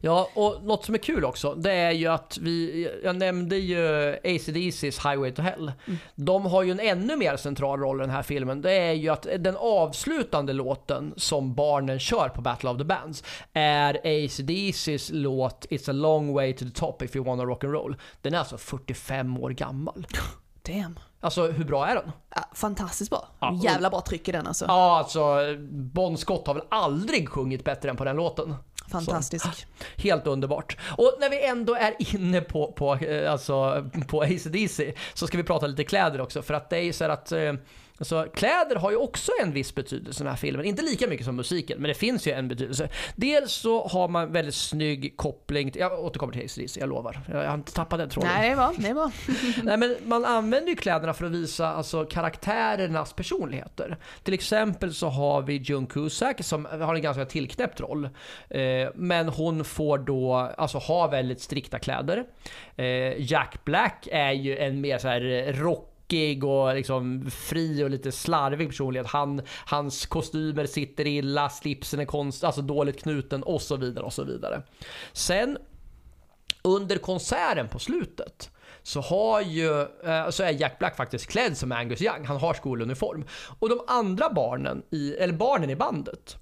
[0.00, 3.78] Ja, och något som är kul också, det är ju att vi, jag nämnde ju
[4.24, 5.72] ACDC's Highway to Hell.
[5.86, 5.98] Mm.
[6.14, 8.60] De har ju en ännu mer central roll i den här filmen.
[8.60, 13.24] Det är ju att den avslutande låten som barnen kör på Battle of the Bands
[13.52, 17.72] är ACDC's låt It's a long way to the top if you wanna rock and
[17.72, 17.96] roll.
[18.22, 20.06] Den är alltså 45 år gammal.
[20.62, 20.98] Damn.
[21.20, 22.12] Alltså hur bra är den?
[22.34, 23.28] Ja, fantastiskt bra.
[23.40, 24.64] Ja, Jävla bra tryck i den alltså.
[24.68, 25.36] Ja, alltså
[25.70, 28.54] Bon Scott har väl aldrig sjungit bättre än på den låten.
[28.90, 29.44] Fantastisk.
[29.44, 30.76] Så, ah, Helt underbart.
[30.98, 35.44] Och när vi ändå är inne på, på, eh, alltså, på ACDC så ska vi
[35.44, 36.42] prata lite kläder också.
[36.42, 37.52] För att det är ju så här att eh,
[38.00, 40.66] alltså, kläder har ju också en viss betydelse i den här filmen.
[40.66, 42.88] Inte lika mycket som musiken, men det finns ju en betydelse.
[43.16, 47.20] Dels så har man väldigt snygg koppling, till, jag återkommer till AC/DC, jag lovar.
[47.28, 48.30] Jag har inte tappat den tråden.
[48.34, 48.74] Nej, det bra.
[48.78, 49.10] Det bra.
[49.62, 53.96] Nej, men man använder ju kläderna för att visa alltså, karaktärernas personligheter.
[54.22, 58.04] Till exempel så har vi June Cusack som har en ganska tillknäppt roll.
[58.50, 62.24] Eh, men hon får då alltså, ha väldigt strikta kläder.
[62.76, 65.52] Eh, Jack Black är ju en mer så här
[66.10, 69.06] rockig och liksom fri och lite slarvig personlighet.
[69.06, 74.12] Han, hans kostymer sitter illa, slipsen är konst, alltså dåligt knuten och så vidare och
[74.12, 74.62] så vidare.
[75.12, 75.58] Sen
[76.62, 78.50] under konserten på slutet
[78.82, 82.24] så har ju, eh, så är Jack Black faktiskt klädd som Angus Young.
[82.26, 83.24] Han har skoluniform.
[83.60, 86.36] Och de andra barnen i, eller barnen i bandet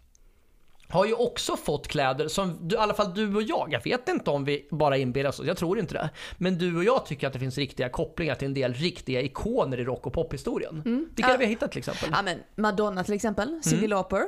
[0.90, 4.08] har ju också fått kläder som, du, i alla fall du och jag, jag vet
[4.08, 6.10] inte om vi bara inbillar oss, jag tror inte det.
[6.38, 9.80] Men du och jag tycker att det finns riktiga kopplingar till en del riktiga ikoner
[9.80, 10.82] i rock och pophistorien.
[10.84, 11.26] Vilka Ja.
[11.26, 12.08] har vi hittat till exempel?
[12.12, 13.90] Ja, men Madonna till exempel, Cyndi Mm.
[13.90, 14.22] Lauper.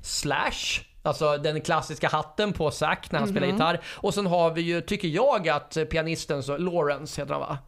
[0.00, 3.56] Slash, alltså den klassiska hatten på Zack när han spelar Mhm.
[3.56, 3.80] gitarr.
[3.96, 7.58] Och sen har vi ju, tycker jag, att pianisten, så, Lawrence heter han va?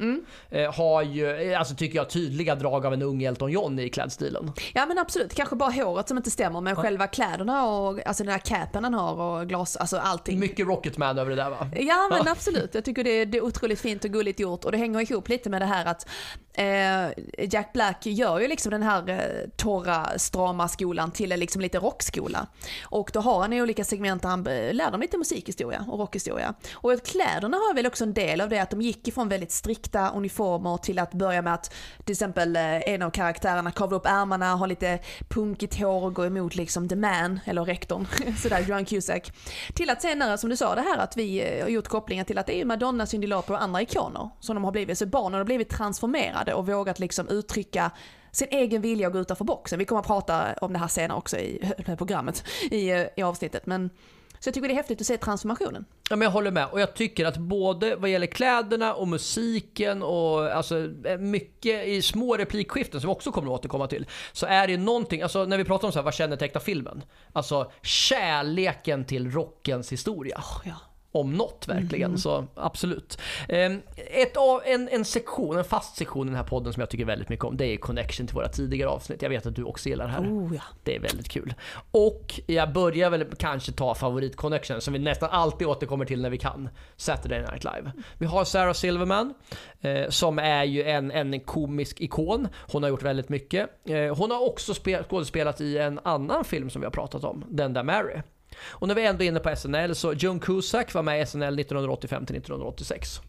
[0.51, 3.89] Eh, har ju, eh, alltså tycker jag, tydliga drag av en ung Elton John i
[3.91, 4.53] klädstilen.
[4.75, 8.33] Ja men absolut, kanske bara håret som inte stämmer men själva kläderna och alltså den
[8.33, 10.39] här capen han har och glas, alltså allting.
[10.41, 11.69] Mycket Rocketman över det där va?
[11.77, 14.73] Ja men absolut, jag tycker det är, det är otroligt fint och gulligt gjort och
[14.73, 16.09] det hänger ihop lite med det här att
[16.53, 21.61] eh, Jack Black gör ju liksom den här eh, torra, strama skolan till en liksom
[21.63, 22.47] lite rockskola.
[22.85, 25.99] Och då har han i olika segment där han eh, lär dem lite musikhistoria och
[25.99, 26.55] rockhistoria.
[26.75, 30.11] Och kläderna har väl också en del av det att de gick ifrån väldigt strikta
[30.11, 34.55] uniformer till att börja med att till exempel eh, en av karaktärerna kavlar upp ärmarna,
[34.55, 38.07] har lite punkigt hår och går emot liksom the man, eller rektorn,
[38.43, 39.33] sådär, Johan Cusack.
[39.75, 42.39] Till att senare, som du sa, det här att vi eh, har gjort kopplingar till
[42.39, 44.99] att det är Madonna, Cyndi Lauper och andra ikoner som de har blivit.
[44.99, 47.91] Så barnen har blivit transformerade och vågat liksom uttrycka
[48.37, 49.79] sin egen vilja att gå utanför boxen.
[49.79, 53.67] Vi kommer att prata om det här senare också i programmet, i, eh, i avsnittet.
[53.67, 53.91] Men,
[54.39, 55.85] så jag tycker det är häftigt att se transformationen.
[56.11, 60.03] Ja, men jag håller med och jag tycker att både vad gäller kläderna och musiken
[60.03, 64.47] och alltså eh, mycket i små replikskiften som vi också kommer att återkomma till så
[64.47, 67.03] är det någonting, alltså när vi pratar om så här, vad kännetecknar filmen?
[67.33, 70.43] Alltså kärleken till rockens historia.
[70.65, 70.75] Ja.
[71.17, 73.19] Om något verkligen, så absolut.
[73.49, 77.05] Ehm, Ett en, en sektion, en fast sektion i den här podden som jag tycker
[77.05, 79.23] väldigt mycket om, det är connection till våra tidigare avsnitt.
[79.23, 80.23] Jag vet att du också gillar det här.
[80.23, 80.63] Oh, ja.
[80.85, 81.55] Det är väldigt kul.
[81.91, 86.39] Och jag börjar väl kanske ta favorit-connection som vi nästan alltid återkommer till när vi
[86.39, 86.69] kan.
[86.97, 87.93] Saturday Night Live.
[88.19, 89.35] Vi har Sarah Silverman
[89.81, 92.49] eh, som är ju en, en komisk ikon.
[92.73, 93.71] Hon har gjort väldigt mycket.
[93.89, 97.45] Eh, hon har också spel, skådespelat i en annan film som vi har pratat om,
[97.49, 98.23] Den där Mary.
[98.69, 101.59] Och när vi ändå är inne på SNL så Joan Cusack var med i SNL
[101.59, 103.21] 1985 till 1986.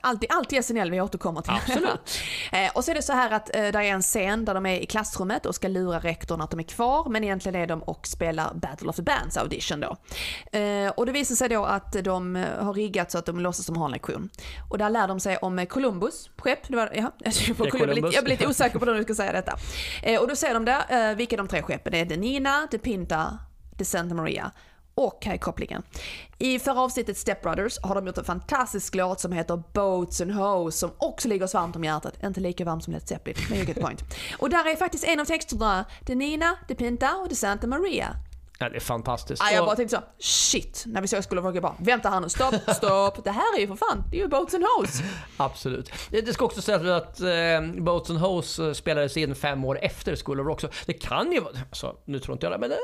[0.00, 1.52] Alltid, alltid SNL vi återkommer till.
[1.52, 2.00] Absolut.
[2.52, 4.66] Eh, och så är det så här att eh, där är en scen där de
[4.66, 7.82] är i klassrummet och ska lura rektorn att de är kvar, men egentligen är de
[7.82, 9.96] och spelar Battle of the Bands audition då.
[10.58, 13.76] Eh, och det visar sig då att de har riggat så att de låtsas som
[13.76, 14.30] har en lektion.
[14.70, 16.68] Och där lär de sig om Columbus skepp.
[16.68, 18.14] Det var, ja, jag, lite, Columbus.
[18.14, 19.52] jag blir lite osäker på när du ska säga detta.
[20.20, 22.06] Och då säger de där vilka de tre skeppen är.
[22.06, 23.38] The Nina, The Pinta,
[23.78, 24.52] The Santa Maria.
[24.94, 25.82] Och här är kopplingen.
[26.38, 30.32] I förra avsnittet Step Brothers har de gjort en fantastisk låt som heter Boats and
[30.32, 32.22] Hoes som också ligger oss varmt om hjärtat.
[32.22, 34.04] Inte lika varmt som Led Zeppelin, men you get point.
[34.38, 38.16] Och där är faktiskt en av texterna The Nina, The Pinta och The Santa Maria.
[38.58, 39.42] Ja, det är fantastiskt.
[39.42, 42.10] Ah, jag bara tänkte så, shit, när vi såg School of Rock, jag bara, vänta
[42.10, 44.64] här nu, stopp, stopp, det här är ju för fan, det är ju Boats and
[44.64, 45.00] Hoes.
[45.36, 45.92] Absolut.
[46.10, 49.78] Det det ska också sägas att eh, Boats and Hoes eh, spelades in fem år
[49.82, 50.60] efter School of Rock.
[50.60, 52.78] Så det kan ju vara, alltså, nu tror inte jag det, men det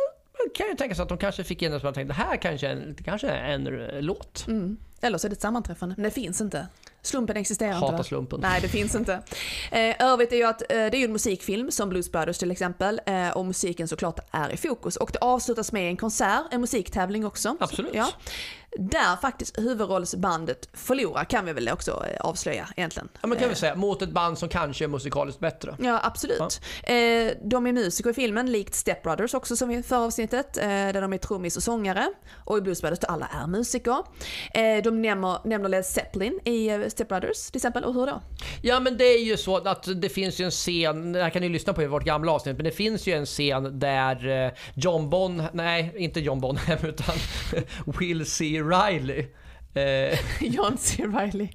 [0.55, 2.66] kan ju tänka sig att de kanske fick in en som tänkte, det här kanske
[2.66, 4.44] är en, det kanske är en eh, låt.
[4.48, 4.76] Mm.
[5.00, 6.66] Eller så är det ett sammanträffande, men det finns inte.
[7.02, 7.87] Slumpen existerar inte.
[7.87, 8.40] Hatar slumpen.
[8.40, 9.22] Nej, det finns inte.
[9.70, 12.50] Eh, övrigt är ju att eh, det är ju en musikfilm som Blues Brothers till
[12.50, 14.96] exempel eh, och musiken såklart är i fokus.
[14.96, 17.57] Och det avslutas med en konsert, en musiktävling också.
[17.61, 17.94] Absolut.
[17.94, 18.09] Ja.
[18.78, 23.08] Där faktiskt huvudrollsbandet förlorar kan vi väl också eh, avslöja egentligen.
[23.20, 25.76] Ja men kan vi Eh, säga, mot ett band som kanske är musikaliskt bättre.
[25.78, 26.61] Ja, absolut.
[26.82, 26.94] Eh,
[27.44, 31.12] de är musiker i filmen, likt Step Brothers också som i förra avsnittet, där de
[31.12, 32.12] är trummis och sångare.
[32.44, 33.96] Och i Blues Brothers där alla är musiker.
[34.82, 38.22] De nämner, nämner Led Zeppelin i Step Brothers till exempel, och hur då?
[38.62, 41.42] Ja men det är ju så att det finns ju en scen, det här kan
[41.42, 45.11] ni lyssna på i vårt gamla avsnitt, men det finns ju en scen där John
[45.11, 47.14] Bon, nej inte John Bonham utan
[47.98, 48.62] Will C.
[48.62, 49.27] Riley
[49.75, 51.03] eh, John C.
[51.07, 51.48] Reilly.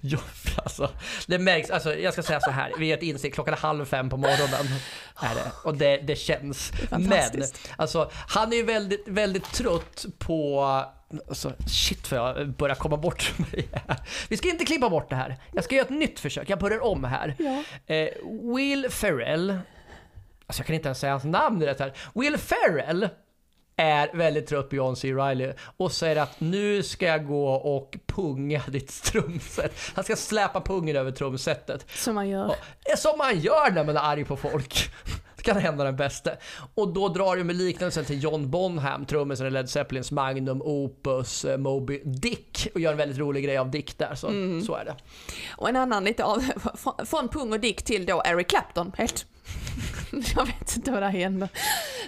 [0.00, 0.18] Ja,
[0.56, 0.90] alltså,
[1.26, 3.84] det märks, alltså, jag ska säga så här, vi är ett insikt, klockan är halv
[3.84, 4.66] fem på morgonen.
[5.16, 6.72] Är det, och det, det känns.
[6.90, 7.42] Men,
[7.76, 10.64] alltså, han är ju väldigt, väldigt trött på
[11.28, 13.96] Alltså, shit för jag börjar komma bort mig här.
[14.28, 15.36] Vi ska inte klippa bort det här.
[15.52, 17.34] Jag ska göra ett nytt försök, jag börjar om här.
[17.38, 17.62] Ja.
[17.94, 18.08] Eh,
[18.54, 19.58] Will Ferrell,
[20.46, 21.92] alltså jag kan inte ens säga hans namn rätt här.
[22.14, 23.08] Will Ferrell
[23.76, 25.12] är väldigt trött på John C.
[25.12, 29.72] Reilly och säger att nu ska jag gå och punga ditt trumset.
[29.94, 31.86] Han ska släpa pungen över trumsetet.
[31.94, 32.54] Som man gör.
[32.96, 34.90] Som man gör när man är arg på folk.
[35.46, 36.30] Det kan hända den bästa.
[36.74, 41.44] Och då drar du med liknelsen till John Bonham, trummisen i Led Zeppelins Magnum Opus
[41.44, 44.14] eh, Moby Dick och gör en väldigt rolig grej av Dick där.
[44.14, 44.26] Så,
[44.66, 44.96] så är det.
[45.56, 46.44] Och en annan lite av,
[47.06, 48.92] från- pung och dick till då Eric Clapton.
[48.98, 49.26] Helt.
[50.36, 51.48] Jag vet inte vad det här händer.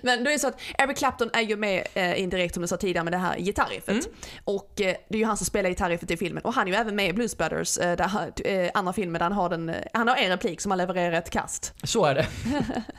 [0.02, 2.66] Men då är det så att Eric Clapton är ju med eh, indirekt som du
[2.68, 4.08] sa tidigare med det här gitarriffet.
[4.44, 6.42] Och eh, det är ju han som spelar gitarriffet i filmen.
[6.44, 9.24] Och han är ju även med i Blues Brothers, eh, där, eh, andra filmer där
[9.24, 11.74] han har, den, han har en replik som han levererar ett kast.
[11.82, 12.26] Så är det.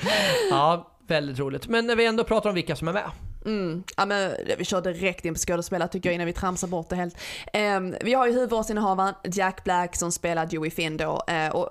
[0.50, 1.68] ja, väldigt roligt.
[1.68, 3.10] Men när vi ändå pratar om vilka som är med.
[3.44, 3.82] Mm.
[3.96, 6.96] Ja, men vi kör direkt in på skådespelare tycker jag innan vi tramsar bort det
[6.96, 7.16] helt.
[7.52, 11.22] Eh, vi har ju huvudrollsinnehavaren Jack Black som spelar Joey Finn då.
[11.28, 11.68] Eh, och,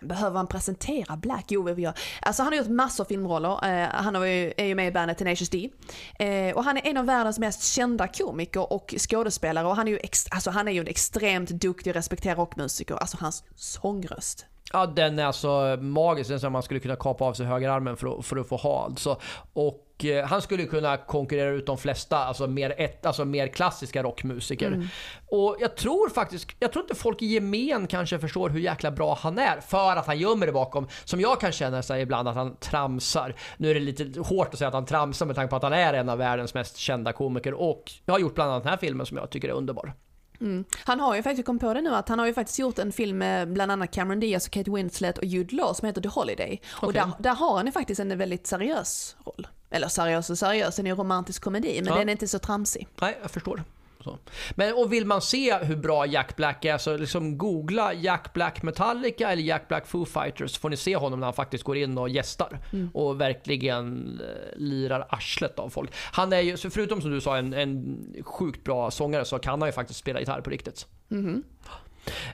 [0.00, 1.44] men behöver han presentera Black?
[1.48, 1.94] Jo, vi gör.
[2.22, 3.82] Alltså han har gjort massor av filmroller.
[3.82, 5.70] Eh, han har ju, är ju med i bandet Tenacious D.
[6.18, 9.66] Eh, och han är en av världens mest kända komiker och skådespelare.
[9.66, 12.94] Och han är ju, ex, alltså, han är ju en extremt duktig och respekterad rockmusiker.
[12.94, 14.46] Alltså hans sångröst.
[14.72, 16.30] Ja, den är alltså magisk.
[16.30, 18.84] Den som man skulle kunna kapa av sig högerarmen för att, för att få ha.
[18.84, 19.20] Alltså.
[19.52, 24.02] Och eh, han skulle kunna konkurrera ut de flesta, alltså mer, ett, alltså mer klassiska
[24.02, 24.88] rockmusiker.
[25.30, 29.18] Och jag tror faktiskt, jag tror inte folk i gemen kanske förstår hur jäkla bra
[29.20, 29.60] han är.
[29.60, 33.34] För att han gömmer det bakom, som jag kan känna sig ibland, att han tramsar.
[33.56, 35.72] Nu är det lite hårt att säga att han tramsar med tanke på att han
[35.72, 37.54] är en av världens mest kända komiker.
[37.54, 39.94] Och jag har gjort bland annat den här filmen som jag tycker är underbar.
[40.40, 40.64] Mm.
[40.84, 42.92] Han har ju faktiskt kommit på det nu att han har ju faktiskt gjort en
[42.92, 46.08] film med bland annat Cameron Diaz och Kate Winslet och Jude Law som heter The
[46.08, 46.60] Holiday.
[46.72, 47.00] Och Okej.
[47.00, 49.46] där, där har han ju faktiskt en väldigt seriös roll.
[49.70, 51.98] Eller seriös och seriös, den är ju romantisk komedi men Ja.
[51.98, 52.88] den är inte så tramsig.
[53.00, 53.62] Nej, jag förstår.
[54.04, 54.18] Så.
[54.54, 58.62] Men och vill man se hur bra Jack Black är så liksom googla Jack Black
[58.62, 61.76] Metallica eller Jack Black Foo Fighters så får ni se honom när han faktiskt går
[61.76, 62.58] in och gästar
[62.94, 65.90] och verkligen eh, lirar arslet av folk.
[66.12, 69.60] Han är ju, så förutom som du sa en, en sjukt bra sångare så kan
[69.60, 70.86] han ju faktiskt spela gitarr på riktigt.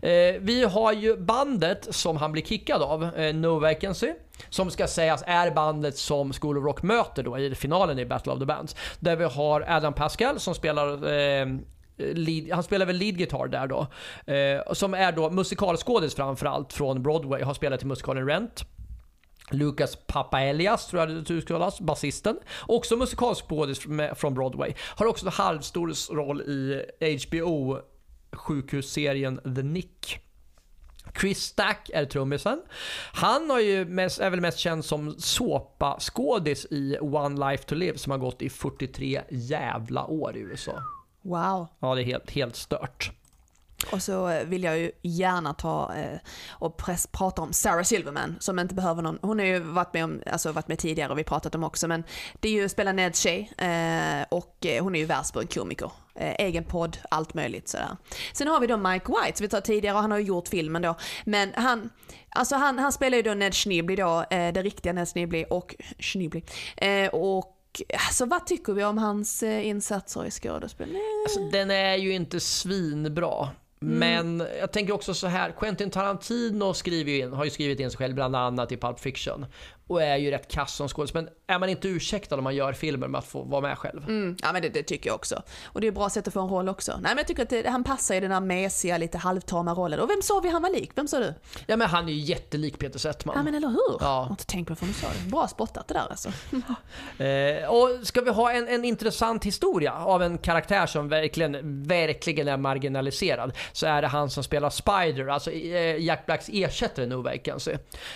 [0.02, 4.12] Eh, vi har ju bandet som han blir kickad av, eh, No Vacancy.
[4.48, 8.32] Som ska sägas är bandet som School of Rock möter då i finalen i Battle
[8.32, 8.76] of the Bands.
[9.00, 11.46] Där vi har Adam Pascal som spelar eh,
[11.96, 13.86] Lead, han spelar väl lead guitar där då.
[14.32, 17.42] Eh, som är då musikalskådis framförallt från Broadway.
[17.42, 18.64] Har spelat i musikalen Rent.
[19.50, 22.38] Lucas Papaelias tror jag det uttalas, basisten.
[22.66, 23.80] Också musikalskådis
[24.14, 24.72] från Broadway.
[24.78, 26.84] Har också en halvstor roll i
[27.28, 27.78] HBO
[28.34, 30.20] sjukhusserien The Nick.
[31.20, 32.62] Chris Stack är trummisen.
[33.12, 37.98] Han har ju mest, är väl mest känd som såpaskådis i One Life to Live
[37.98, 40.82] som har gått i 43 jävla år i USA.
[41.22, 41.66] Wow.
[41.78, 43.12] Ja, det är helt, helt stört.
[43.92, 48.36] Och så eh, vill jag ju gärna ta eh, och press, prata om Sarah Silverman
[48.40, 51.18] som inte behöver någon, hon har ju varit med, om, alltså varit med tidigare och
[51.18, 52.04] vi pratat om också men
[52.40, 55.90] det är ju Spela Neds tjej eh, och eh, hon är ju världsberömd komiker.
[56.14, 57.96] Eh, egen podd, allt möjligt sådär.
[58.32, 60.48] Sen har vi då Mike White som vi tar tidigare och han har ju gjort
[60.48, 60.96] filmen då.
[61.24, 61.90] Men han,
[62.28, 65.74] alltså han, han spelar ju då Ned Schneebly då, eh, det riktiga Ned Schneebly och
[65.98, 66.42] Schneebly.
[67.12, 67.50] Och
[68.08, 70.96] alltså vad tycker vi om hans insatser i skådespel?
[71.24, 73.48] Alltså, den är ju inte svinbra.
[73.84, 73.98] Mm.
[73.98, 77.98] Men jag tänker också så här, Quentin Tarantino skriver in, har ju skrivit in sig
[77.98, 79.46] själv bland annat i Pulp Fiction.
[79.86, 81.14] Och är ju rätt kass som skådis.
[81.14, 84.04] Men är man inte ursäktad om man gör filmer med att få vara med själv?
[84.04, 85.42] Mm, ja men det, det tycker jag också.
[85.64, 86.92] Och det är ett bra sätt att få en roll också.
[86.92, 90.00] Nej men jag tycker att det, han passar i den här mesiga, lite halvtama rollen.
[90.00, 90.90] Och vem sa vi han var lik?
[90.94, 91.34] Vem sa du?
[91.66, 93.36] Ja men han är ju jättelik Peter Settman.
[93.36, 93.76] Ja men eller hur?
[93.88, 93.96] Ja.
[94.00, 95.30] Jag har inte tänkt på det förrän du sa det.
[95.30, 96.32] Bra spottat det där alltså.
[97.18, 102.48] Eh, och ska vi ha en, en intressant historia av en karaktär som verkligen, verkligen
[102.48, 107.08] är marginaliserad så är det han som spelar Spider, alltså eh, Jack Blacks ersättare i
[107.08, 107.72] No Vacancy.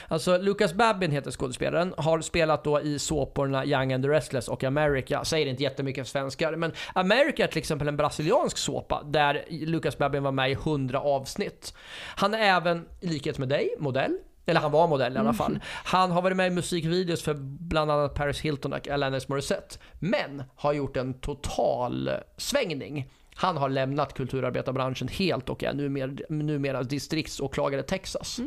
[0.08, 1.94] Alltså Lucas Babin heter skådespelaren skådespelaren.
[1.96, 5.24] Har spelat då i såporna Young and the Restless och America.
[5.24, 9.98] Säger inte jättemycket för svenskar, men America är till exempel en brasiliansk såpa där Lucas
[9.98, 11.74] Babin var med i 100 avsnitt.
[12.16, 14.18] Han är även, i likhet med dig, modell.
[14.46, 15.58] Eller han var modell i alla fall.
[15.84, 19.78] Han har varit med i musikvideos för bland annat Paris Hilton och Alanis Morissette.
[19.98, 23.10] Men har gjort en total svängning.
[23.34, 28.40] Han har lämnat kulturarbetarbranschen helt och är numera, numera distriktsåklagare Texas.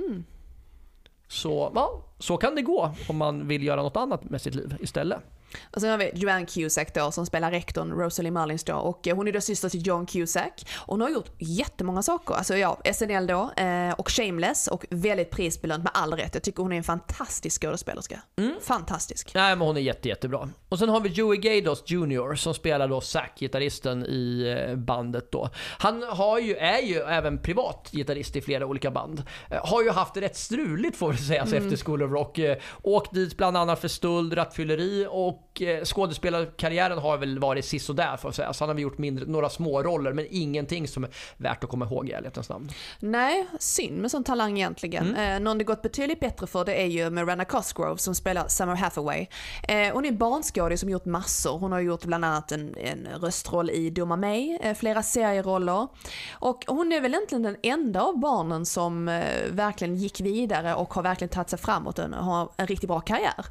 [1.32, 4.76] Så, ja, så kan det gå om man vill göra något annat med sitt liv
[4.80, 5.20] istället.
[5.64, 9.16] Och sen har vi Joanne Cusack då som spelar rektorn Rosalie Mullins då och eh,
[9.16, 10.68] hon är då syster till John Cusack.
[10.76, 15.30] Och hon har gjort jättemånga saker, alltså ja, SNL då eh, och Shameless och väldigt
[15.30, 16.34] prisbelönt med all rätt.
[16.34, 18.22] Jag tycker hon är en fantastisk skådespelerska.
[18.62, 19.34] Fantastisk.
[19.34, 20.50] Nej men hon är jätte, jättebra.
[20.70, 25.32] Och sen har vi Joey Gados Jr som spelar då Zack, gitarristen i eh, bandet
[25.32, 25.50] då.
[25.78, 29.24] Han har ju, är ju även privat gitarrist i flera olika band.
[29.64, 32.40] Har ju haft det rätt struligt får vi säga alltså, efter School of Rock.
[32.82, 38.28] Åkt dit bland annat för stöld, rattfylleri och eh, skådespelarkarriären har väl varit sisådär får
[38.28, 38.54] jag säga.
[38.54, 41.70] Så han har väl gjort mindre, några små roller men ingenting som är värt att
[41.70, 42.70] komma ihåg i ärlighetens namn.
[43.00, 45.16] Nej, synd med sån talang egentligen.
[45.16, 48.76] Eh, någon det gått betydligt bättre för det är ju Miranda Cosgrove som spelar Summer
[48.76, 49.28] Hathaway.
[49.68, 51.60] Eh, hon är en barnskådis som gjort massor.
[51.60, 55.88] Hon har gjort bland annat en, en röstroll i Dumma mig, eh, flera serieroller.
[56.32, 60.94] Och hon är väl egentligen den enda av barnen som eh, verkligen gick vidare och
[60.94, 63.46] har verkligen tagit sig framåt och har en riktigt bra karriär.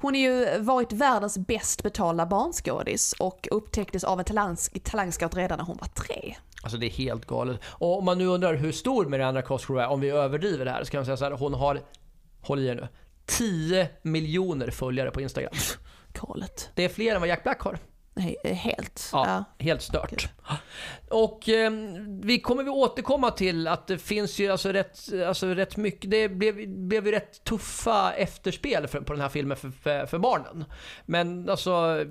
[0.00, 5.58] Hon har ju varit världens bäst betalda barnskådis och upptäcktes av en talang, talangscout redan
[5.58, 6.36] när hon var tre.
[6.62, 7.60] Alltså det är helt galet.
[7.64, 10.84] Och om man nu undrar hur stor Miranda Cosgrove är, om vi överdriver det här,
[10.84, 11.80] så kan man säga så här, hon har,
[12.40, 12.88] håll i er nu,
[13.26, 15.52] 10 miljoner följare på Instagram.
[16.12, 16.70] Galet.
[16.74, 17.78] Det är fler än vad Jack Black har.
[18.14, 19.08] Nej, eh, helt.
[19.12, 19.64] Ja, Ja.
[19.64, 20.28] helt stört.
[21.08, 21.72] Och eh,
[22.06, 26.28] vi kommer vi återkomma till att det finns ju alltså rätt, alltså rätt mycket, det
[26.28, 30.64] blev, blev ju rätt tuffa efterspel för, på den här filmen för, för, för barnen.
[31.06, 32.04] Men alltså,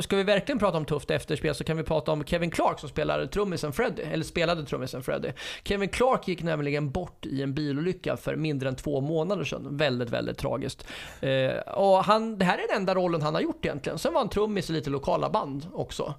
[0.00, 2.88] ska vi verkligen prata om tufft efterspel så kan vi prata om Kevin Clark som
[2.88, 5.28] spelar trummisen Freddy, eller spelade trummisen Freddy.
[5.64, 9.76] Kevin Clark gick nämligen bort i en bilolycka för mindre än två månader sedan.
[9.76, 10.86] Väldigt, väldigt tragiskt.
[11.20, 13.98] Eh, och han, det här är den enda rollen han har gjort egentligen.
[13.98, 16.14] Sen var han trummis i lite lokala band också.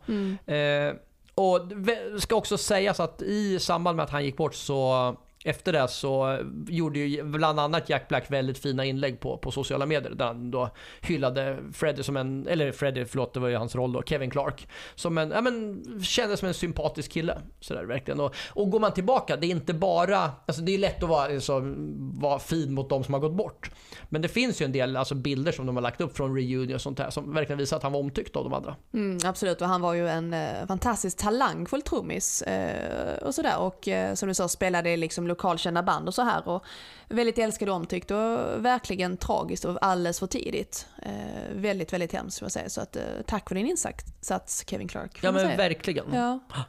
[0.45, 0.93] Eh,
[1.39, 5.73] och det ska också sägas att i samband med att han gick bort så efter
[5.73, 10.11] det så gjorde ju bland annat Jack Black väldigt fina inlägg på, på sociala medier
[10.11, 10.69] där han då
[11.01, 14.67] hyllade Freddie som en, eller Freddy, förlåt det var ju hans roll då, Kevin Clark.
[14.95, 17.41] Som en, ja men kändes som en sympatisk kille.
[17.59, 18.19] Sådär verkligen.
[18.19, 21.33] Och, och går man tillbaka, det är inte bara, alltså det är lätt att vara,
[21.33, 21.61] alltså,
[21.99, 23.71] vara fin mot de som har gått bort.
[24.09, 26.73] Men det finns ju en del alltså, bilder som de har lagt upp från reunion
[26.73, 28.75] och sånt här som verkligen visar att han var omtyckt av de andra.
[28.93, 33.59] Mm, absolut, och han var ju en eh, fantastiskt talangfull trummis eh, och sådär.
[33.59, 36.47] Och eh, som du sa, spelade i liksom lokalkända band och så här.
[36.47, 36.63] Och
[37.07, 40.87] väldigt älskad och omtyckt och verkligen tragiskt och alldeles för tidigt.
[41.01, 41.11] Eh,
[41.55, 42.69] väldigt, väldigt hemskt skulle jag säga.
[42.69, 45.19] Så att, eh, tack för din insats Kevin Clark.
[45.19, 45.57] får Ja men säga.
[45.57, 46.13] verkligen.
[46.13, 46.39] Ja.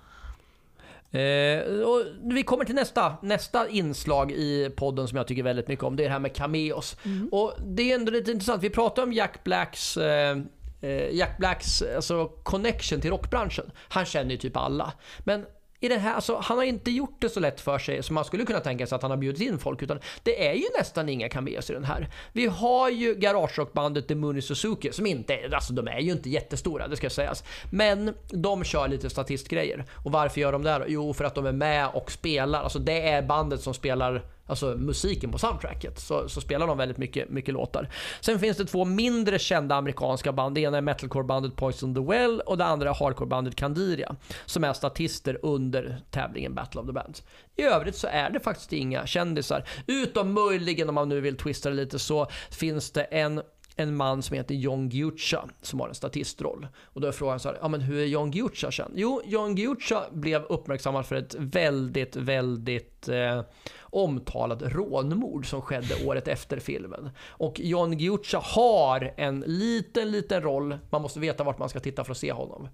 [1.13, 5.85] Eh, och vi kommer till nästa, nästa inslag i podden som jag tycker väldigt mycket
[5.85, 5.97] om.
[5.97, 6.97] Det är det här med cameos.
[7.31, 8.63] Och det är ändå lite intressant.
[8.63, 10.39] Vi pratar om Jack Blacks eh,
[10.81, 13.71] eh, Jack Blacks alltså, connection till rockbranschen.
[13.89, 14.93] Han känner ju typ alla.
[15.25, 15.47] Men
[15.83, 18.25] i det här, alltså, han har inte gjort det så lätt för sig som man
[18.25, 19.83] skulle kunna tänka sig att han har bjudit in folk.
[19.83, 22.09] Utan det är ju nästan inga cameos i den här.
[22.33, 26.31] Vi har ju garagerockbandet The Mooney Suzuki som inte, är- alltså de är ju inte
[26.31, 27.45] jättestora, det ska sägas.
[27.73, 29.85] Men de kör lite statistgrejer.
[30.05, 30.85] Och varför gör de det då?
[30.89, 32.63] Jo, för att de är med och spelar.
[32.63, 35.99] Alltså det är bandet som spelar alltså musiken på soundtracket.
[35.99, 37.89] Så, så spelar de väldigt mycket, mycket låtar.
[38.21, 40.55] Sen finns det två mindre kända amerikanska band.
[40.55, 44.17] Det ena är metalcore-bandet Poison the Well och det andra är hardcore-bandet Candiria.
[44.47, 47.23] Som är statister under tävlingen Battle of the Bands.
[47.57, 49.65] I övrigt så är det faktiskt inga kändisar.
[49.87, 53.43] Utom möjligen om man nu vill twista det lite så finns det en
[53.81, 56.67] en man som heter John Giuccia som har en statistroll.
[56.85, 58.95] Och då är frågan så här, ja men hur är John Giuccia känd?
[58.97, 63.43] Jo, John Giuccia blev uppmärksammad för ett väldigt, väldigt eh,
[63.83, 67.11] omtalat rånmord som skedde året efter filmen.
[67.29, 70.79] Och John Giuccia har en liten, liten roll.
[70.91, 72.69] Man måste veta vart man ska titta för att se honom.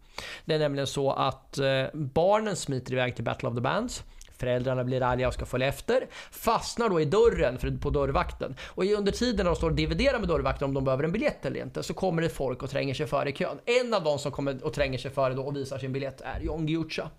[0.45, 4.05] Det är nämligen så att eh, barnen smiter iväg till Battle of the Bands.
[4.38, 6.07] Föräldrarna blir arga och ska följa efter.
[6.31, 8.57] Fastnar då i dörren för, på dörrvakten.
[8.66, 11.46] Och under tiden när de står och dividerar med dörrvakten om de behöver en biljett
[11.46, 13.59] eller inte så kommer det folk och tränger sig före i kön.
[13.64, 16.40] En av de som kommer och tränger sig före då och visar sin biljett är
[16.40, 17.11] John Giuccia.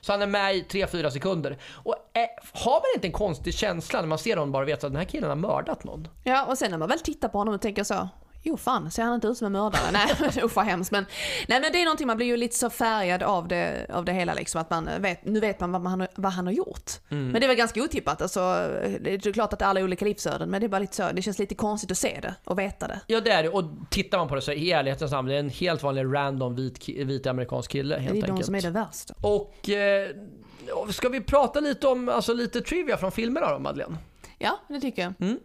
[0.00, 1.58] Så han är med i 3-4 sekunder.
[1.72, 4.92] Och är, har man inte en konstig känsla när man ser honom bara vet att
[4.92, 6.08] den här killen har mördat någon?
[6.24, 8.08] ja, och sen när man väl tittar på honom och tänker så,
[8.46, 9.82] Jo fan, ser han inte ut som en mördare?
[9.92, 10.06] nej,
[10.44, 10.90] usch vad hemskt.
[10.90, 11.06] Men,
[11.48, 14.12] nej men det är någonting, man blir ju lite så färgad av det, av det
[14.12, 14.60] hela liksom.
[14.60, 16.90] Att man vet, nu vet man vad han, vad han har gjort.
[17.10, 17.28] Mm.
[17.28, 18.22] Men det väl ganska otippat.
[18.22, 18.40] Alltså,
[19.00, 21.22] det är klart att alla är olika livsöden, men det är bara lite så, det
[21.22, 23.00] känns lite konstigt att se det och veta det.
[23.06, 25.38] Ja det är det, och tittar man på det så i ärlighetens namn, det är
[25.38, 28.38] en helt vanlig random vit, vit amerikansk kille helt det är enkelt.
[28.38, 29.14] de som är det värsta.
[29.20, 30.10] Och eh,
[30.90, 33.96] ska vi prata lite om, alltså lite trivia från filmerna då Madeleine?
[34.44, 35.12] Ja, det tycker jag.
[35.20, 35.38] Mm.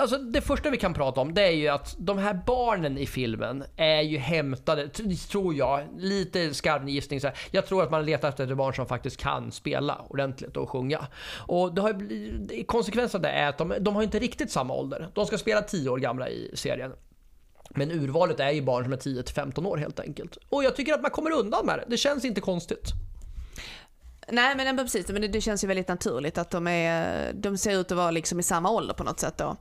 [0.00, 3.06] Alltså det första vi kan prata om det är ju att de här barnen i
[3.06, 4.88] filmen är ju hämtade,
[5.30, 7.36] tror jag, lite skarv gissning så här.
[7.50, 11.06] Jag tror att man letar efter ett barn som faktiskt kan spela ordentligt och sjunga.
[11.46, 14.74] Och det har ju konsekvensen av det är att de, de har inte riktigt samma
[14.74, 15.08] ålder.
[15.14, 16.92] De ska spela 10 år gamla i serien.
[17.70, 20.38] Men urvalet är ju barn som är 10 till 15 år helt enkelt.
[20.48, 21.84] Och jag tycker att man kommer undan med det.
[21.88, 22.92] Det känns inte konstigt.
[24.28, 27.90] Nej men precis, men det, känns ju väldigt naturligt att de, är, de ser ut
[27.90, 29.56] att vara liksom i samma ålder på något sätt då.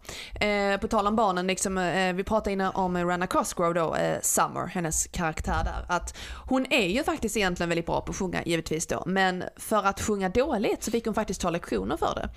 [0.45, 4.17] Eh, på tal om barnen, liksom, eh, vi pratade innan om Rana Cosgrove då, eh,
[4.21, 5.95] Summer, hennes karaktär där.
[5.95, 6.17] Att
[6.49, 10.01] hon är ju faktiskt egentligen väldigt bra på att sjunga givetvis då, men för att
[10.01, 12.29] sjunga dåligt så fick hon faktiskt ta lektioner för det.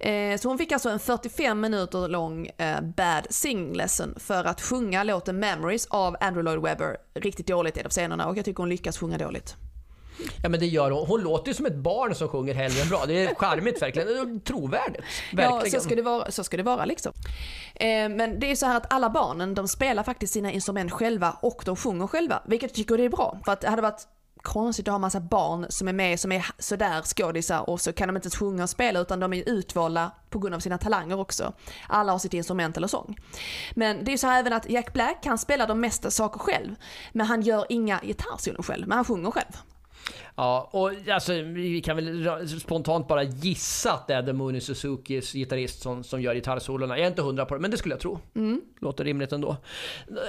[0.00, 4.60] Eh, så hon fick alltså en 45 minuter lång eh, bad sing lesson för att
[4.60, 8.58] sjunga låten Memories av Andrew Lloyd Webber riktigt dåligt i de scenerna och jag tycker
[8.58, 9.65] hon lyckas sjunga dåligt.
[10.42, 11.06] Ja men det gör hon.
[11.06, 13.04] Hon låter ju som ett barn som sjunger hellre än bra.
[13.06, 14.40] Det är charmigt verkligen.
[14.40, 15.04] Trovärdigt.
[15.32, 15.72] Verkligen.
[15.72, 17.12] Ja, så ska det vara, så ska det vara liksom.
[17.74, 21.36] Eh, men det är så här att alla barnen, de spelar faktiskt sina instrument själva
[21.40, 23.38] och de sjunger själva, vilket jag tycker det är bra.
[23.44, 24.06] För att det hade varit
[24.46, 28.08] konstigt att ha massa barn som är med som är sådär skådisar och så kan
[28.08, 31.52] de inte sjunga och spela utan de är utvalda på grund av sina talanger också.
[31.88, 33.16] Alla har sitt instrument eller sång.
[33.74, 36.38] Men det är ju så här även att Jack Black kan spela de mesta saker
[36.38, 36.74] själv,
[37.12, 39.52] men han gör inga gitarrsolon själv, men han sjunger själv.
[40.36, 45.82] Ja, och alltså, vi kan väl spontant bara gissa att det är Demoni Suzukis gitarrist
[45.82, 46.98] som, som gör gitarrsolorna.
[46.98, 48.18] Jag är inte hundra på det, men det skulle jag tro.
[48.80, 49.56] Låter rimligt ändå.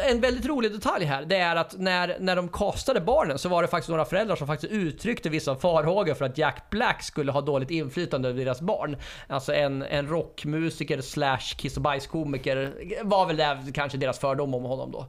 [0.09, 3.61] En väldigt rolig detalj här, det är att när, när de kastade barnen så var
[3.61, 7.41] det faktiskt några föräldrar som faktiskt uttryckte vissa farhågor för att Jack Black skulle ha
[7.41, 8.97] dåligt inflytande över deras barn.
[9.27, 12.73] Alltså en, en rockmusiker slash kiss och bajskomiker
[13.03, 15.05] var väl det kanske deras fördom om honom då.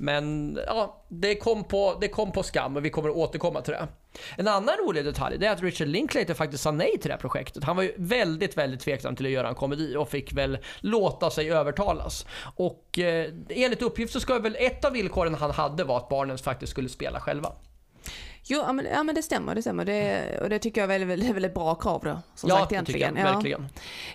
[0.00, 3.72] Men ja, det kom, på, det kom på skam och vi kommer att återkomma till
[3.72, 3.88] det.
[4.36, 7.20] En annan rolig detalj det är att Richard Linklater faktiskt sa nej till det här
[7.20, 7.64] projektet.
[7.64, 11.30] Han var ju väldigt, väldigt tveksam till att göra en komedi och fick väl låta
[11.30, 12.26] sig övertalas.
[12.56, 16.38] Och eh, enligt uppgift så ska väl ett av villkoren han hade var att barnen
[16.38, 17.52] faktiskt skulle spela själva.
[18.50, 19.84] Jo, ja men, ja, men det stämmer, det stämmer.
[19.84, 22.18] Det, och det tycker jag är väldigt, är väldigt bra krav då.
[22.34, 23.26] Som ja, sagt det tycker egentligen.
[23.26, 23.34] jag, Ja.
[23.34, 23.60] verkligen.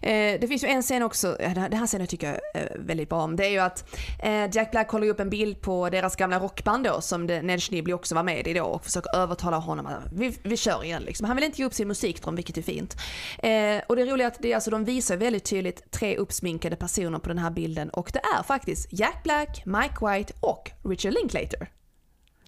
[0.02, 3.24] Eh, det finns ju en scen också, det här, scenen tycker jag är väldigt bra
[3.24, 3.36] om.
[3.36, 6.84] Det är ju att eh, Jack Black håller upp en bild på deras gamla rockband
[6.86, 10.38] då, som Ned Schneebly också var med i då och försöker övertala honom att vi,
[10.44, 11.28] vi kör igen liksom.
[11.28, 12.98] Han vill inte ge upp sin musikdröm, vilket är fint.
[13.40, 16.76] Eh, och det roliga är att det är alltså, de visar väldigt tydligt tre uppsminkade
[16.76, 21.14] personer på den här bilden och det är faktiskt Jack Black, Mike White och Richard
[21.14, 21.68] Linklater.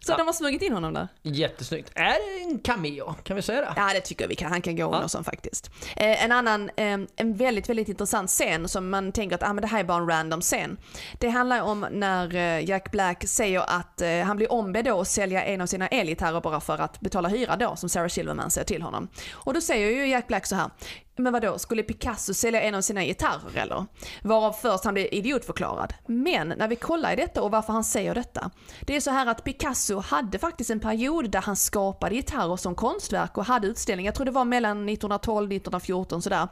[0.06, 0.18] Så Ja.
[0.18, 1.08] de har smugit in honom där.
[1.24, 1.92] Jättesnyggt.
[1.96, 3.14] Är det en cameo?
[3.24, 3.74] Kan vi säga det?
[3.76, 4.52] Ja, det tycker jag vi kan.
[4.52, 5.08] Han kan gå under Ja.
[5.08, 5.70] som faktiskt.
[5.96, 9.62] Eh, en annan, eh, en väldigt, väldigt intressant scen som man tänker att ah, men
[9.62, 10.78] det här är bara en random scen.
[11.20, 15.44] Det handlar om när eh, Jack Black säger att eh, han blir ombedd att sälja
[15.44, 18.82] en av sina elgitarrer bara för att betala hyra då, som Sarah Silverman säger till
[18.82, 19.08] honom.
[19.32, 20.70] Och då säger ju Jack Black så här,
[21.18, 23.86] men vadå, skulle Picasso sälja en av sina gitarrer eller?
[24.22, 25.94] Varav först han blev idiotförklarad.
[26.06, 28.52] Men när vi kollar i detta och varför han säger detta.
[28.82, 32.76] Det är så här att Picasso hade faktiskt en period där han skapade gitarrer som
[32.76, 34.08] konstverk och hade utställningar.
[34.08, 36.48] Jag tror det var mellan 1912 1914 sådär.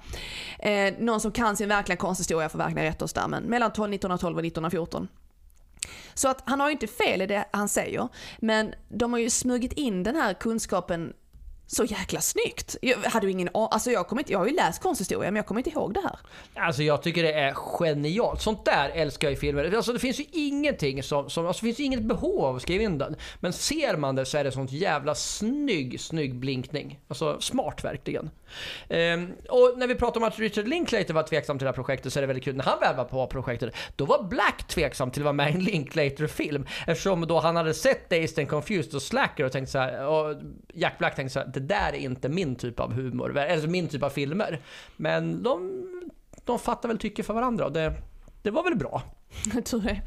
[0.59, 4.37] Eh, någon som kan sin verkliga konsthistoria får verkligen rätta oss där, men mellan 1912
[4.37, 5.07] och 1914.
[6.13, 8.07] Så att han har ju inte fel i det han säger,
[8.37, 11.13] men de har ju smugit in den här kunskapen
[11.73, 12.75] så jäkla snyggt.
[12.81, 15.45] Jag hade ju ingen alltså jag, kommer inte, jag har ju läst konsthistoria men jag
[15.45, 16.19] kommer inte ihåg det här.
[16.65, 18.41] Alltså jag tycker det är genialt.
[18.41, 19.75] Sånt där älskar jag i filmer.
[19.75, 22.61] Alltså det finns ju ingenting som, som alltså det finns ju inget behov av att
[22.61, 23.15] skriva in den.
[23.39, 26.99] Men ser man det så är det sånt jävla snygg, snygg blinkning.
[27.07, 28.29] Alltså smart verkligen.
[28.89, 32.13] Ehm, och när vi pratar om att Richard Linklater var tveksam till det här projektet
[32.13, 32.55] så är det väldigt kul.
[32.55, 35.53] När han väl var på projektet, då var Black tveksam till att vara med i
[35.53, 36.65] en Linklater-film.
[36.87, 40.35] Eftersom då han hade sett Dazed and Confused och Slacker och tänkt så här, och
[40.73, 43.87] Jack Black tänkte så här, det där är inte min typ av humor, eller min
[43.87, 44.59] typ av filmer.
[44.97, 45.83] Men de,
[46.45, 47.93] de fattar väl tycke för varandra och det,
[48.41, 49.01] det var väl bra.
[49.53, 50.01] Jag tror det.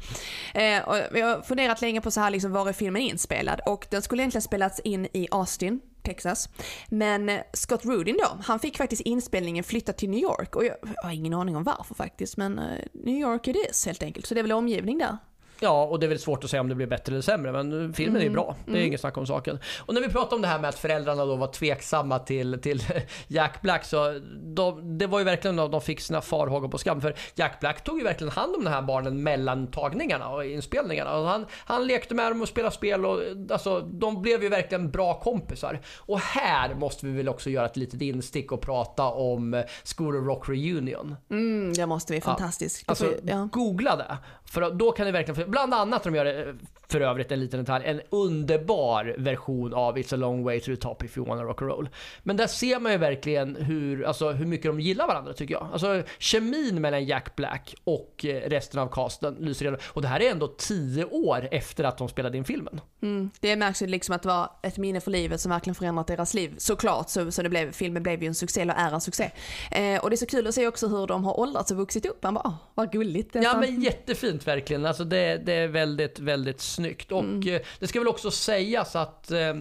[0.61, 3.61] Eh, och jag har funderat länge på så här, liksom, var är filmen inspelad?
[3.65, 6.49] Och den skulle egentligen spelats in i Austin, Texas.
[6.89, 10.55] Men eh, Scott Rudin då, han fick faktiskt inspelningen flyttad till New York.
[10.55, 13.85] Och jag, jag har ingen aning om varför faktiskt, men eh, New York it is
[13.85, 14.25] helt enkelt.
[14.25, 15.17] Så det är väl omgivning där.
[15.59, 17.93] Ja, och det är väl svårt att säga om det blir bättre eller sämre, men
[17.93, 18.55] filmen är ju Mm, bra.
[18.65, 18.87] Det är mm.
[18.87, 19.59] inget snack om saken.
[19.79, 22.83] Och när vi pratar om det här med att föräldrarna då var tveksamma till, till
[23.27, 24.19] Jack Black, så
[24.55, 27.01] de, det var ju verkligen att de fick sina farhågor på skam.
[27.01, 31.17] För Jack Black tog ju verkligen hand om de här barnen mellan tagningarna och inspelningarna.
[31.17, 34.91] Och han, han lekte med dem och spelade spel och alltså, de blev ju verkligen
[34.91, 35.79] bra kompisar.
[35.97, 39.63] Och här måste vi väl också göra ett litet instick och prata om
[39.97, 41.15] School of Rock Reunion.
[41.29, 42.21] Mm, det måste vi.
[42.21, 42.85] Fantastiskt.
[42.85, 43.49] Det Alltså, ja.
[43.51, 44.17] googla det.
[44.45, 46.53] För då kan ni verkligen, bland annat de gör eh,
[46.89, 50.75] för övrigt en liten detalj, en underbar version av It's a long way to the
[50.75, 51.89] top if you wanna rock and roll.
[52.23, 55.67] Men där ser man ju verkligen hur, alltså, hur mycket de gillar varandra tycker jag.
[55.71, 59.79] Alltså kemin mellan Jack Black och eh, resten av casten lyser igenom.
[59.87, 62.81] Och det här är ändå tio år efter att de spelade in filmen.
[63.01, 66.07] Mm, det märks ju liksom att det var ett minne för livet som verkligen förändrat
[66.07, 66.55] deras liv.
[66.57, 69.31] Såklart, så, så det blev, filmen blev ju en succé, eller är en succé.
[69.71, 72.05] Eh, och det är så kul att se också hur de har åldrats och vuxit
[72.05, 72.23] upp.
[72.23, 73.35] Man bara, åh, vad gulligt.
[73.35, 74.85] Ja men jättefint verkligen.
[74.85, 77.11] Alltså det, det är väldigt, väldigt snyggt.
[77.11, 77.53] Och Mm.
[77.55, 79.53] eh, det ska väl också sägas att eh,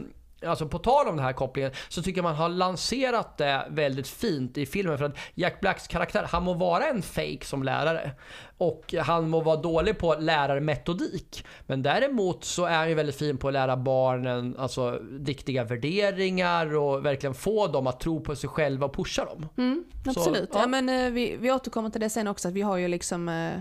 [0.46, 4.08] Alltså på tal om den här kopplingen så tycker jag man har lanserat det väldigt
[4.08, 8.10] fint i filmen för att Jack Blacks karaktär, han må vara en fake som lärare
[8.58, 13.38] och han må vara dålig på lärarmetodik men däremot så är han ju väldigt fin
[13.38, 18.50] på att lära barnen alltså viktiga värderingar och verkligen få dem att tro på sig
[18.50, 19.48] själva och pusha dem.
[19.56, 20.50] Mm, Så, absolut.
[20.52, 20.60] ja.
[20.60, 20.66] ja.
[20.66, 23.60] men, eh, vi, vi återkommer till det sen också, att vi har ju liksom eh,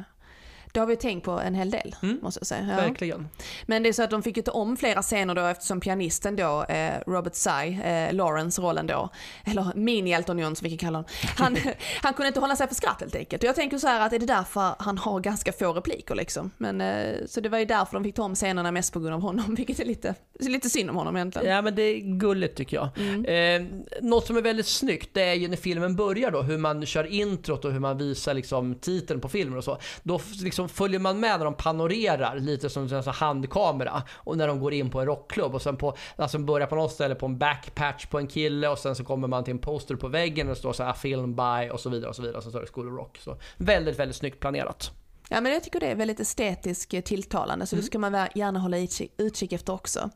[0.76, 2.20] det har vi tänkt på en hel del, Mm.
[2.22, 2.68] måste jag säga.
[2.70, 2.76] Ja.
[2.76, 3.28] Verkligen.
[3.66, 6.36] Men det är så att de fick ju ta om flera scener då eftersom pianisten
[6.36, 7.50] då, eh, Robert Sy,
[7.84, 9.10] eh, Lawrence rollen då,
[9.46, 11.58] eller mini-Elton John som vi kan kalla honom, han,
[12.02, 13.44] han kunde inte hålla sig för skratt helt enkelt.
[13.44, 16.52] Och jag tänker så här att är det därför han har ganska få repliker liksom.
[16.58, 19.14] Men, eh, så det var ju därför de fick ta om scenerna mest på grund
[19.14, 21.52] av honom, vilket är lite, lite synd om honom egentligen.
[21.56, 22.90] Ja men det är gulligt tycker jag.
[22.98, 23.26] Mm.
[23.26, 23.68] Eh,
[24.02, 27.04] något som är väldigt snyggt det är ju när filmen börjar då, hur man kör
[27.04, 29.78] introt och hur man visar liksom titeln på filmen och så.
[30.04, 34.48] Då f- liksom följer man med när de panorerar lite som en handkamera och när
[34.48, 37.26] de går in på en rockklubb och sen på, alltså börjar på något ställe på
[37.26, 40.48] en backpatch på en kille och sen så kommer man till en poster på väggen
[40.48, 42.50] och det står så här film by och så vidare och så vidare och så
[42.50, 43.18] står det School of Rock.
[43.18, 44.92] Så väldigt, väldigt snyggt planerat.
[45.30, 48.78] Ja men jag tycker det är väldigt estetiskt tilltalande så det ska man gärna hålla
[48.78, 50.10] utkik, utkik efter också.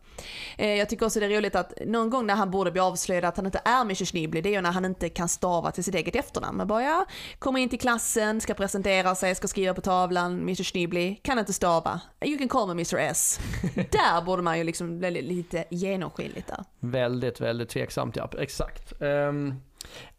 [0.57, 3.25] Eh, jag tycker också det är roligt att någon gång när han borde bli avslöjad
[3.25, 5.83] att han inte är Mr Schneebly det är ju när han inte kan stava till
[5.83, 6.57] sitt eget efternamn.
[6.57, 7.05] Man bara ja,
[7.39, 11.53] kommer in till klassen, ska presentera sig, ska skriva på tavlan, Mr Schneebly, kan inte
[11.53, 12.01] stava.
[12.25, 13.39] You can call me Mr S.
[13.75, 16.63] där borde man ju liksom bli lite genomskinligt där.
[16.79, 19.01] Väldigt, väldigt tveksamt ja, exakt.
[19.01, 19.53] Ehm,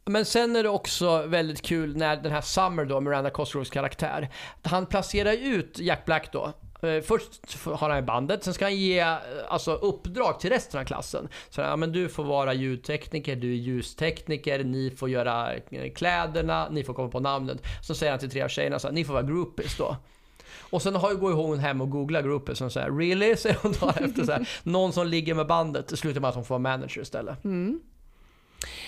[0.05, 4.31] men sen är det också väldigt kul när den här Summer då, Miranda Cosgroves karaktär,
[4.63, 6.53] han placerar ut Jack Black då.
[6.83, 9.17] Eh, först har han i bandet, sen ska han ge eh,
[9.49, 11.29] alltså, uppdrag till resten av klassen.
[11.51, 16.69] Så ja, men du får vara ljudtekniker, du är ljustekniker, ni får göra eh, kläderna,
[16.71, 17.59] ni får komma på namnet.
[17.83, 19.97] Så säger han till tre av tjejerna så här, ni får vara groupies då.
[20.71, 23.89] Och sen har, går hon hem och googlar groupies och säger “Really?” säger hon då
[23.89, 25.89] efter så här, någon som ligger med bandet.
[25.89, 27.45] Det slutar med att hon får vara manager istället.
[27.45, 27.81] Mm.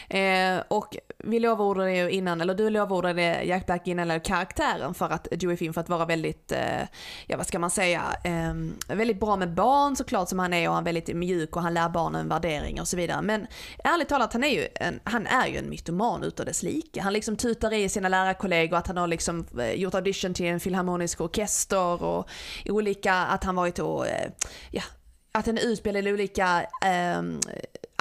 [0.09, 4.95] Eh, och vi lovordade ju innan, eller du lovordade eh, Jack Black innan, eller karaktären
[4.95, 6.83] för att Joey Finn för att vara väldigt, eh,
[7.27, 8.55] ja vad ska man säga, eh,
[8.97, 11.75] väldigt bra med barn såklart som han är och han är väldigt mjuk och han
[11.75, 13.23] lär barnen värderingar och så vidare.
[13.23, 13.47] Men
[13.85, 17.01] ärligt talat, han är ju en, han är ju en mytoman utav dess like.
[17.01, 20.61] Han liksom tutar i sina lärarkollegor att han har liksom eh, gjort audition till en
[20.61, 22.29] filharmonisk orkester och
[22.67, 24.31] olika, att han varit och, eh,
[24.71, 24.83] ja,
[25.33, 27.23] att han är utbildad i olika eh,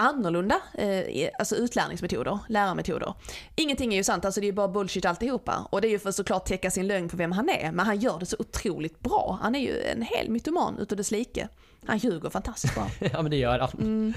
[0.02, 3.14] annorlunda eh, alltså utlärningsmetoder, lärarmetoder.
[3.56, 5.68] Ingenting är ju sant, alltså det är ju bara bullshit alltihopa.
[5.70, 7.86] Och det är ju för att såklart täcka sin lögn på vem han är, men
[7.86, 9.40] han gör det så otroligt bra.
[9.42, 11.48] Han är ju en hel mytoman utav dess like.
[11.86, 12.88] Han ljuger fantastiskt bra.
[13.14, 13.70] ja men det gör han.
[13.80, 14.14] Mm.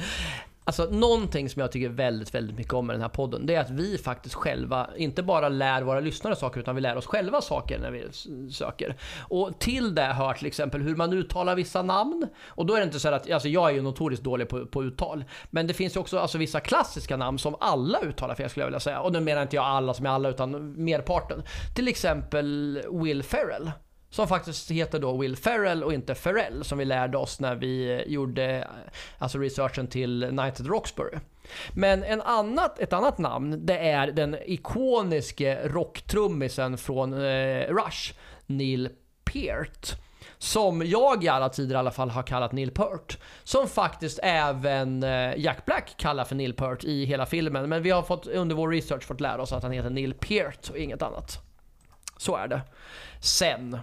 [0.66, 3.60] Alltså någonting som jag tycker väldigt, väldigt mycket om med den här podden, det är
[3.60, 7.40] att vi faktiskt själva inte bara lär våra lyssnare saker, utan vi lär oss själva
[7.40, 8.04] saker när vi
[8.52, 8.96] söker.
[9.20, 12.26] Och till det hör till exempel hur man uttalar vissa namn.
[12.46, 14.66] Och då är det inte så här att, alltså jag är ju notoriskt dålig på,
[14.66, 15.24] på uttal.
[15.50, 18.68] Men det finns ju också alltså, vissa klassiska namn som alla uttalar fel skulle jag
[18.68, 19.00] vilja säga.
[19.00, 21.42] Och nu menar inte jag alla som är alla, utan merparten.
[21.76, 23.70] Till exempel Will Ferrell.
[24.14, 27.92] Som faktiskt heter då Will Ferrell och inte Ferrell som vi lärde oss när vi
[27.92, 28.64] eh, gjorde eh,
[29.18, 31.18] alltså researchen till Night at Roxbury.
[31.72, 38.14] Men en annat, ett annat namn det är den ikoniske rocktrummisen från eh, Rush,
[38.46, 38.88] Neil
[39.24, 39.92] Peart.
[40.38, 43.18] Som jag i alla tider i alla fall har kallat Neil Peart.
[43.44, 47.68] Som faktiskt även eh, Jack Black kallar för Neil Peart i hela filmen.
[47.68, 50.70] Men vi har fått, under vår research fått lära oss att han heter Neil Peart
[50.70, 51.38] och inget annat.
[52.16, 52.60] Så är det.
[53.20, 53.78] Sen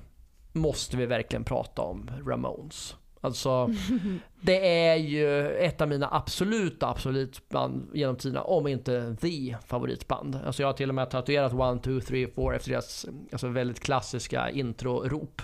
[0.53, 2.95] måste vi verkligen prata om Ramones.
[3.23, 3.69] Alltså,
[4.41, 10.39] det är ju ett av mina absoluta favoritband genom tiderna, om inte the favoritband.
[10.45, 13.79] Alltså jag har till och med tatuerat 1, 2, 3, 4 efter deras alltså väldigt
[13.79, 15.41] klassiska intro-rop.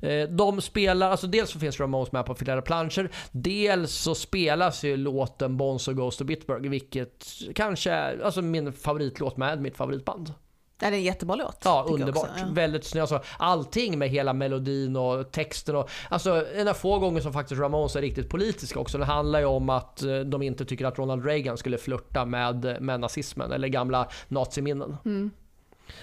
[0.00, 4.84] Eh, de spelar, alltså dels så finns Ramones med på flera planscher, dels så spelas
[4.84, 10.32] ju låten Bonzo Goes to Bitburg, vilket kanske är alltså min favoritlåt med mitt favoritband.
[10.78, 11.60] Det är en jättebra låt.
[11.64, 12.16] Ja, underbart.
[12.16, 12.46] också, ja.
[12.52, 13.00] Väldigt snygg.
[13.00, 15.76] Alltså, allting med hela melodin och texten.
[15.76, 18.98] Och, alltså, en av få gånger som faktiskt Ramones är riktigt politiska också.
[18.98, 22.76] Det handlar ju om att eh, de inte tycker att Ronald Reagan skulle flirta med,
[22.80, 24.96] med nazismen eller gamla naziminnen.
[25.04, 25.30] Mm.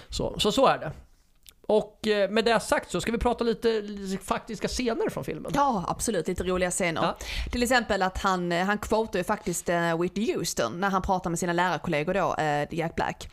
[0.08, 0.92] Så, så så är det.
[1.66, 3.82] Och eh, med det sagt så ska vi prata lite,
[4.22, 5.52] faktiska scener från filmen.
[5.54, 6.28] Ja, absolut.
[6.28, 7.02] Lite roliga scener.
[7.02, 7.16] Ja.
[7.52, 11.30] Till exempel att han, eh, han quotar ju faktiskt uh, Whitney Houston när han pratar
[11.30, 12.36] med sina lärarkollegor då,
[12.70, 13.28] Jack Black.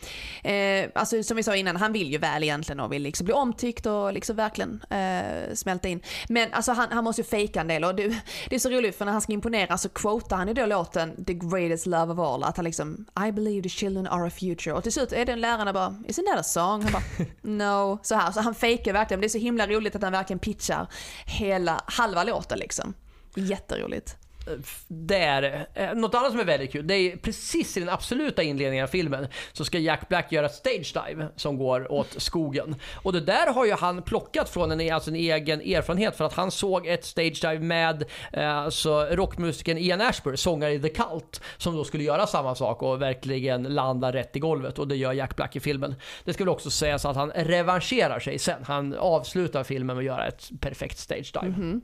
[0.95, 3.85] Alltså som vi sa innan, han vill ju väl egentligen och vill liksom bli omtyckt
[3.85, 6.01] och liksom verkligen eh, smälta in.
[6.29, 8.07] Men alltså han, han måste ju fejka en del och det,
[8.49, 11.25] det är så roligt för när han ska imponera så quotar han ju då låten
[11.25, 12.43] The greatest love of all.
[12.43, 14.73] Att han liksom I believe the children are a future.
[14.73, 16.83] Och till slut är den lärarna bara Isn't that a song?
[16.83, 17.99] Han bara No.
[18.03, 19.21] Så här, så han fejkar verkligen.
[19.21, 20.87] Det är så himla roligt att han verkligen pitchar
[21.25, 22.93] hela halva låten liksom.
[23.35, 24.17] Jätteroligt.
[24.87, 25.67] Det är det.
[25.73, 28.87] Eh, något annat som är väldigt kul, det är precis i den absoluta inledningen av
[28.87, 32.75] filmen så ska Jack Black göra ett stage dive som går åt skogen.
[32.95, 36.25] Och det där har ju han plockat från en, e-, alltså en egen erfarenhet för
[36.25, 40.89] att han såg ett stage dive med eh, alltså rockmusikern Ian Ashbury, sångare i The
[40.89, 44.95] Cult, som då skulle göra samma sak och verkligen landa rätt i golvet och det
[44.95, 45.95] gör Jack Black i filmen.
[46.23, 48.63] Det ska väl också sägas att han revanscherar sig sen.
[48.63, 51.55] Han avslutar filmen med att göra ett perfekt stage dive.
[51.55, 51.81] Mm-hmm.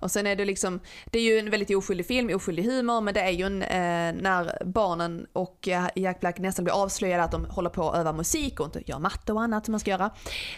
[0.00, 3.14] Och sen är det liksom, det är ju en väldigt oskyldig film, oskyldig humor, men
[3.14, 7.32] det är ju en, eh, när barnen och eh, Jack Black nästan blir avslöjade att
[7.32, 9.90] de håller på att öva musik och inte gör matte och annat som man ska
[9.90, 10.10] göra.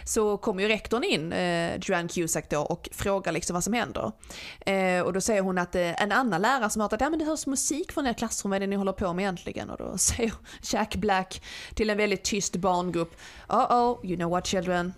[0.05, 4.11] Så kommer ju rektorn in, eh, Joanne Cusack då, och frågar liksom vad som händer.
[4.59, 7.09] Eh, och då säger hon att eh, en annan lärare som har hört att ja,
[7.09, 9.69] men det hörs musik från er klassrum, vad är det ni håller på med egentligen?
[9.69, 10.33] Och då säger
[10.63, 11.41] Jack Black
[11.75, 13.15] till en väldigt tyst barngrupp,
[13.49, 14.93] oh oh, you know what children,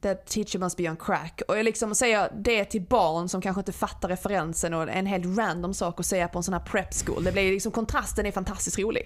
[0.00, 1.42] That teacher must be on crack.
[1.48, 5.38] Och jag liksom säger det till barn som kanske inte fattar referensen och en helt
[5.38, 7.24] random sak att säga på en sån här prep school.
[7.24, 9.02] Det blir liksom, kontrasten är fantastiskt rolig.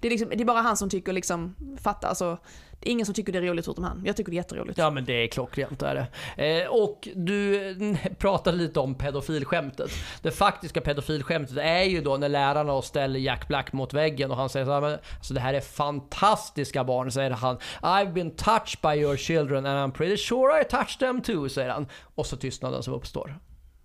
[0.00, 2.38] Det är, liksom, det är bara han som tycker liksom, fattar alltså,
[2.80, 4.02] det är ingen som tycker det är roligt förutom han.
[4.04, 4.78] Jag tycker det är jätteroligt.
[4.78, 5.94] Ja men det är klockrent är
[6.36, 6.62] det.
[6.62, 9.90] Eh, och du mm, pratade lite om pedofilskämtet.
[10.22, 14.48] Det faktiska pedofilskämtet är ju då när lärarna ställer Jack Black mot väggen och han
[14.48, 17.58] säger så här, men, alltså det här är fantastiska barn, säger han.
[17.82, 21.70] I've been touched by your children and I'm pretty sure I touched them too, säger
[21.70, 21.86] han.
[22.14, 23.38] Och så tystnaden som uppstår.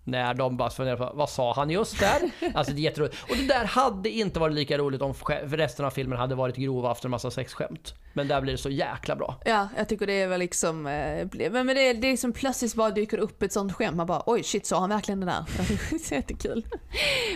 [0.06, 2.30] När de bara funderar på vad sa han just där?
[2.54, 3.16] Alltså det är jätteroligt.
[3.30, 6.92] Och det där hade inte varit lika roligt om resten av filmen hade varit grova
[6.92, 7.94] efter en massa sexskämt.
[8.12, 9.40] Men där blir det så jäkla bra.
[9.44, 13.18] Ja, jag tycker det är väl liksom, eh, men det, är- liksom plötsligt bara dyker
[13.18, 13.96] upp ett sånt skämt.
[13.96, 15.44] Man bara oj shit sa han verkligen det där?
[15.90, 16.66] Det är jättekul.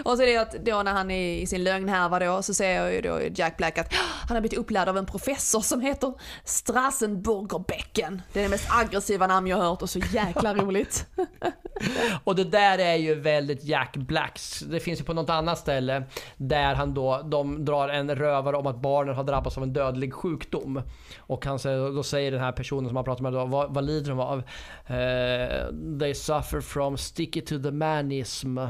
[0.05, 2.91] Och så är det att då när han är i sin lögnhärva då så säger
[2.91, 3.95] ju då Jack Black att
[4.29, 6.15] han har blivit upplärd av en professor som heter
[6.45, 8.23] Strassenburgerbecken.
[8.33, 11.07] Det är det mest aggressiva namn jag har hört och så jäkla roligt.
[12.25, 14.61] Och det där är ju väldigt Jack Blacks.
[14.61, 16.03] Det finns ju på något annat ställe
[16.37, 20.15] där han då, de drar en rövare om att barnen har drabbats av en dödlig
[20.15, 20.83] sjukdom.
[21.19, 21.59] Och han
[21.95, 24.39] då säger den här personen som han pratar med då, vad, vad lider de av?
[24.39, 28.59] Uh, they suffer from sticky to the manism.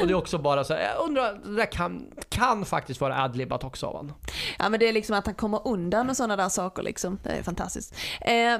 [0.00, 3.22] Och det är också bara så här, jag undrar, det där kan, kan faktiskt vara
[3.22, 4.14] adlibbat också av honom.
[4.58, 7.18] Ja men det är liksom att han kommer undan med sådana där saker liksom.
[7.22, 7.94] Det är fantastiskt.
[8.20, 8.58] Eh,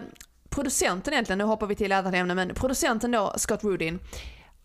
[0.51, 3.99] producenten egentligen, nu hoppar vi till ett annat ämne, men producenten då, Scott Rudin.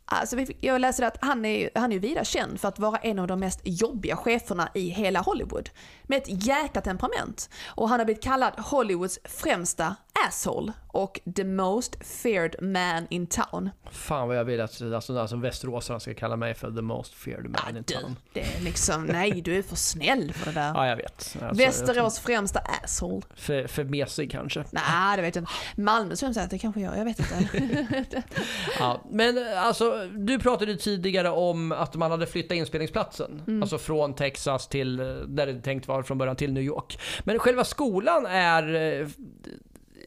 [0.05, 3.19] Alltså jag läser att han är, han är ju vida känd för att vara en
[3.19, 5.69] av de mest jobbiga cheferna i hela Hollywood.
[6.03, 7.49] Med ett jäkla temperament.
[7.65, 9.95] Och han har blivit kallad Hollywoods främsta
[10.27, 13.69] asshole och the most feared man in town.
[13.91, 17.49] Fan vad jag vill att alltså, alltså, västeråsarna ska kalla mig för the most feared
[17.49, 18.15] man in Du, town.
[18.33, 20.71] det är liksom, nej du är för snäll för det där.
[20.75, 21.37] Ja, jag vet.
[21.41, 23.21] Alltså, Västerås främsta asshole.
[23.35, 24.63] För, för mesig kanske.
[24.71, 25.51] Nej, det vet jag inte.
[25.81, 28.23] Malmö skulle jag säga att det kanske jag, jag vet inte.
[28.79, 33.59] Ja, men alltså, du pratade tidigare om att man hade flyttat inspelningsplatsen.
[33.61, 36.99] Alltså från Texas till eh, där det tänkt vara från början till New York.
[37.23, 39.07] Men själva skolan är eh,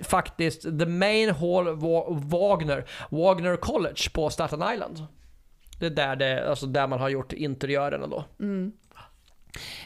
[0.03, 1.77] faktiskt The Main Hall
[2.31, 5.07] Wagner, Wagner College på Staten Island.
[5.79, 8.25] Det är där, det, alltså där man har gjort interiörerna då.
[8.41, 8.73] Mm.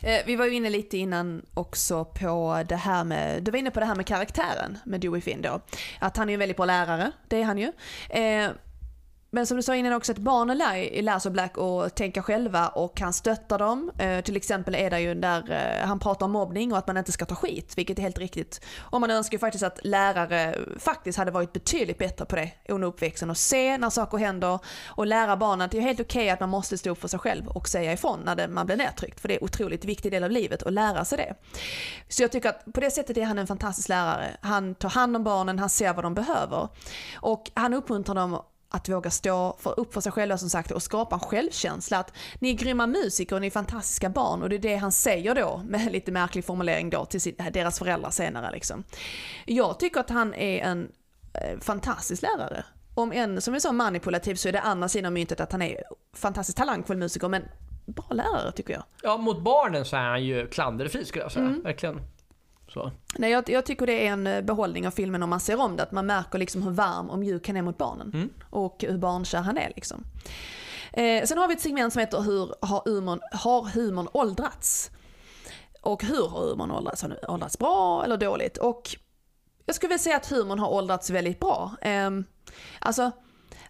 [0.01, 3.71] Eh, vi var ju inne lite innan också på det här med, du var inne
[3.71, 5.61] på det här med karaktären med Dewey Finn då.
[5.99, 7.73] Att han är en väldigt bra lärare, det är han ju.
[8.09, 8.51] Eh,
[9.33, 12.69] men som du sa innan också att barnen lär, lär sig Black att tänka själva
[12.69, 13.91] och han stöttar dem.
[13.99, 16.97] Eh, till exempel är det ju där eh, han pratar om mobbning och att man
[16.97, 18.61] inte ska ta skit, vilket är helt riktigt.
[18.79, 22.89] Och man önskar ju faktiskt att lärare faktiskt hade varit betydligt bättre på det under
[22.89, 26.31] uppväxten och se när saker händer och lära barnen att det är helt okej okay
[26.31, 28.77] att man måste stå upp för sig själv och säga ifrån när det, man blir
[28.77, 29.21] nedtryckt.
[29.21, 31.35] För det är en otroligt viktig del av livet att lära sig det.
[32.09, 34.37] Så jag tycker att på det sättet är han en fantastisk lärare.
[34.41, 36.69] Han tar hand om barnen, han ser vad de behöver.
[37.15, 38.41] Och han uppmuntrar dem
[38.71, 41.99] att våga stå för, upp för sig själva som sagt och skapa en självkänsla.
[41.99, 44.93] Att ni är grymma musiker och ni är fantastiska barn och det är det han
[44.93, 48.85] säger då med lite märklig formulering då till sin, deras föräldrar senare liksom.
[49.47, 50.89] Jag tycker att han är en
[51.35, 52.65] eh, fantastisk lärare.
[52.95, 55.63] Om en, som vi sa, manipulativ så är det andra sidan av myntet att han
[55.63, 55.83] är
[56.17, 57.43] fantastiskt talangfull musiker men
[57.87, 58.83] bra lärare tycker jag.
[59.03, 61.47] Ja, mot barnen så är han ju klanderfri skulle jag säga.
[61.47, 61.63] Mm.
[61.63, 62.01] Verkligen.
[62.73, 62.93] Så.
[63.19, 65.77] Nej, jag, jag, tycker det är en eh, behållning av filmen om man ser om
[65.77, 65.83] det.
[65.83, 68.11] Att man märker liksom hur varm och mjuk han är mot barnen.
[68.15, 68.31] Mm.
[68.51, 70.05] Och hur barnkär han är liksom.
[70.93, 74.91] Eh, sen har vi ett segment som heter Hur har humorn, har humorn åldrats?
[75.81, 77.03] Och hur har humorn åldrats?
[77.03, 78.57] Har den åldrats bra eller dåligt?
[78.57, 78.97] Och
[79.67, 81.73] jag skulle vilja säga att humorn har åldrats väldigt bra.
[81.81, 82.11] Eh,
[82.79, 83.11] alltså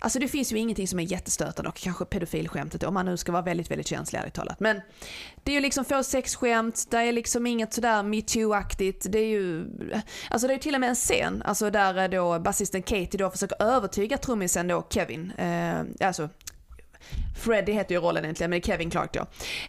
[0.03, 3.33] Alltså det finns ju ingenting som är jättestötande och kanske pedofilskämtet om man nu ska
[3.33, 4.61] vara väldigt, väldigt känslig ärligt talat.
[4.61, 4.81] Men
[5.45, 9.09] det är ju liksom få sexskämt, det är liksom inget sådär metoo-aktigt.
[9.09, 9.67] Det är ju,
[10.31, 13.31] alltså det är till och med en scen, alltså där eh, då basisten Katie då
[13.31, 16.29] försöker övertyga trummisen då Kevin, eh, alltså
[17.41, 19.27] Freddie heter ju rollen egentligen, men det är Kevin Clark då.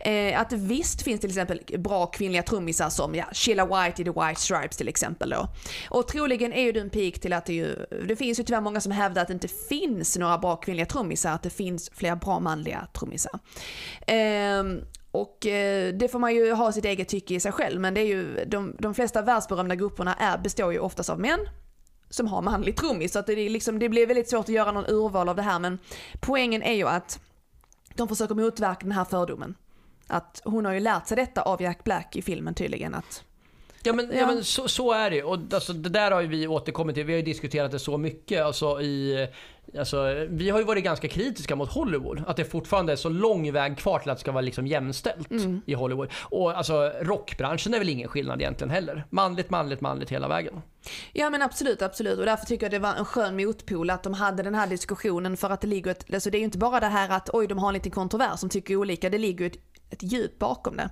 [0.10, 4.12] Eh, att visst finns till exempel bra kvinnliga trummisar som ja, Sheila White i The
[4.12, 5.48] White Stripes till exempel då.
[5.89, 8.62] Och troligen är ju du en peak till att det ju, det finns ju tyvärr
[8.62, 12.16] många som hävdar att det inte finns några bra kvinnliga trummisar, att det finns fler
[12.16, 13.39] bra manliga trummisar.
[14.08, 14.64] Eh,
[15.12, 18.02] och eh, det får man ju ha sitt eget tycke i sig själv, men det
[18.02, 21.39] är ju, de, de flesta världsberömda grupperna är, består ju oftast av män
[22.10, 23.12] som har manlig trummis.
[23.12, 25.42] Så att det, är liksom, det blir väldigt svårt att göra någon urval av det
[25.42, 25.80] här men
[26.20, 27.20] poängen är ju att
[27.96, 29.56] de försöker motverka den här fördomen.
[30.08, 32.94] Att hon har ju lärt sig detta av Jack Black i filmen tydligen.
[32.94, 33.24] Att,
[33.84, 34.18] ja men, ja.
[34.18, 37.06] ja men så, så, är det och alltså, det där har vi återkommit till.
[37.06, 38.44] Vi har ju diskuterat det så mycket.
[38.44, 39.28] Alltså, i,
[39.78, 42.24] alltså, vi har ju varit ganska kritiska mot Hollywood.
[42.28, 45.32] Att det fortfarande är så lång väg kvar till att det ska vara liksom jämställt
[45.32, 45.62] mm.
[45.66, 46.10] i Hollywood.
[46.22, 49.06] Och alltså, rockbranschen är väl ingen skillnad egentligen heller.
[49.10, 50.62] Manligt, manligt, manligt hela vägen.
[51.14, 52.20] Ja men absolut, absolut.
[52.20, 55.38] Och därför tycker jag det var en skön motpol att de hade den här diskussionen
[55.38, 57.48] för att det ligger ett, alltså det är ju inte bara det här att oj
[57.48, 59.58] de har en liten kontrovers som tycker olika, det ligger ett,
[59.92, 60.89] ett djup bakom det.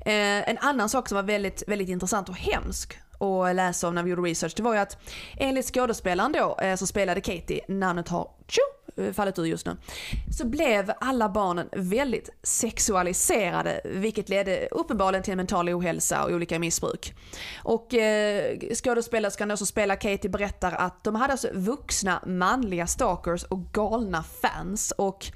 [0.00, 4.02] Eh, en annan sak som var väldigt, väldigt intressant och hemsk att läsa om när
[4.02, 4.98] vi gjorde research, det var ju att
[5.36, 9.76] enligt skådespelaren då eh, som spelade Katie, namnet har tjo, eh, fallit ur just nu,
[10.38, 17.14] så blev alla barnen väldigt sexualiserade vilket ledde uppenbarligen till mental ohälsa och olika missbruk.
[17.62, 23.44] Och eh, skådespelerskan då som spelar Katie berättar att de hade alltså vuxna manliga stalkers
[23.44, 25.32] och galna fans och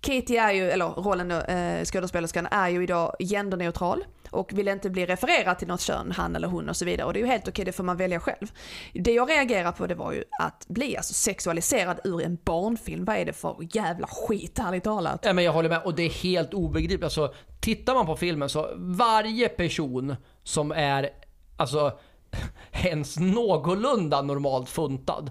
[0.00, 5.06] Katie är ju, eller rollen eh, skådespelerskan är ju idag genderneutral och vill inte bli
[5.06, 7.06] refererad till något kön, han eller hon och så vidare.
[7.06, 8.46] Och det är ju helt okej, det får man välja själv.
[8.94, 13.04] Det jag reagerar på det var ju att bli alltså sexualiserad ur en barnfilm.
[13.04, 15.20] Vad är det för jävla skit, ärligt talat?
[15.24, 17.04] Ja, men jag håller med, och det är helt obegripligt.
[17.04, 21.10] Alltså, tittar man på filmen så varje person som är,
[21.56, 21.98] alltså,
[22.72, 25.30] ens någorlunda normalt funtad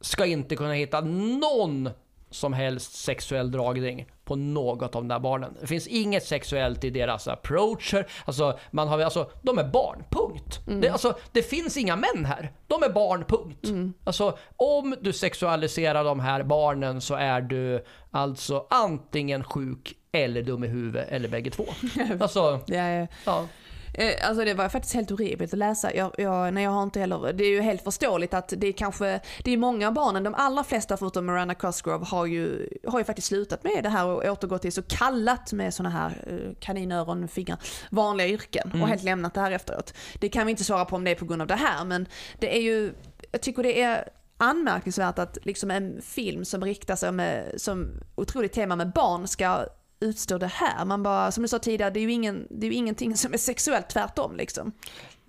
[0.00, 1.90] ska inte kunna hitta någon
[2.30, 5.56] som helst sexuell dragning på något av de där barnen.
[5.60, 8.06] Det finns inget sexuellt i deras approacher.
[8.24, 10.60] Alltså, man har, alltså, de är barn, punkt.
[10.66, 10.80] Mm.
[10.80, 12.52] Det, alltså, det finns inga män här.
[12.66, 13.64] De är barn, punkt.
[13.64, 13.92] Mm.
[14.04, 20.64] Alltså, om du sexualiserar de här barnen så är du alltså antingen sjuk eller dum
[20.64, 21.64] i huvudet eller bägge två.
[22.20, 23.06] Alltså, ja, ja.
[23.24, 23.46] ja.
[23.94, 25.94] Eh, alltså det var faktiskt helt horribelt att läsa.
[25.94, 28.72] Jag, jag, nej, jag har inte heller, det är ju helt förståeligt att det är
[28.72, 32.98] kanske, det är många av barnen, de allra flesta förutom Miranda Cosgrove har ju, har
[32.98, 36.54] ju faktiskt slutat med det här och återgått till så kallat med såna här eh,
[36.60, 37.58] kaninöron, fingrar,
[37.90, 38.82] vanliga yrken mm.
[38.82, 39.94] och helt lämnat det här efteråt.
[40.20, 42.06] Det kan vi inte svara på om det är på grund av det här men
[42.38, 42.92] det är ju,
[43.32, 48.52] jag tycker det är anmärkningsvärt att liksom en film som riktar sig med, som otroligt
[48.52, 49.66] tema med barn ska
[50.00, 50.84] utstå det här.
[50.84, 53.32] Man bara, som du sa tidigare, det är ju, ingen, det är ju ingenting som
[53.32, 54.72] är sexuellt, tvärtom liksom.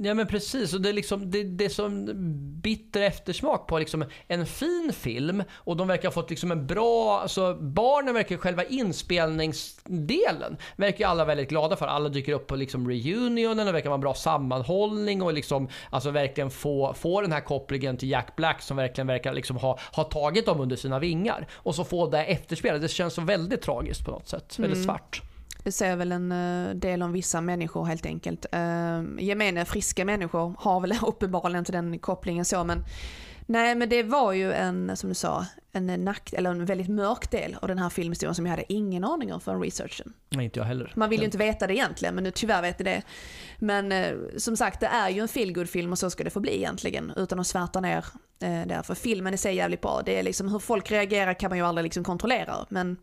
[0.04, 2.10] Ja men precis, och det är liksom det, det är som
[2.62, 7.20] bitter eftersmak på liksom en fin film och de verkar ha fått liksom en bra,
[7.20, 11.88] alltså barnen verkar själva inspelningsdelen verkar alla väldigt glada för.
[11.88, 16.12] Alla dyker upp på liksom reunionen, det verkar vara en bra sammanhållning och liksom alltså
[16.12, 20.04] verkligen få, få den här kopplingen till Jack Black som verkligen verkar liksom ha, ha
[20.04, 21.47] tagit dem under sina vingar.
[21.54, 24.86] Och så få det efterspelet, det känns så väldigt tragiskt på något sätt, väldigt mm.
[24.86, 25.22] svart.
[25.64, 28.45] Det säger väl en eh, del om vissa människor helt enkelt.
[28.55, 32.84] Uh, gemene friska människor har väl uppenbarligen inte den kopplingen så men
[33.51, 37.32] Nej men det var ju en, som du sa, en, nack, eller en väldigt mörk
[37.32, 40.14] del av den här filmhistorien som jag hade ingen aning om från researchen.
[40.30, 40.93] Nej, inte jag heller.
[40.95, 43.01] Man vill ju inte veta det egentligen, men nu tyvärr vet ni det.
[43.57, 46.39] Men eh, som sagt, det är ju en feelgood film och så ska det få
[46.39, 48.05] bli egentligen, utan att svärta ner
[48.39, 48.82] eh.
[48.84, 50.01] För filmen i sig är jävligt bra.
[50.05, 52.97] Det är liksom, hur folk reagerar kan man ju aldrig liksom kontrollera, men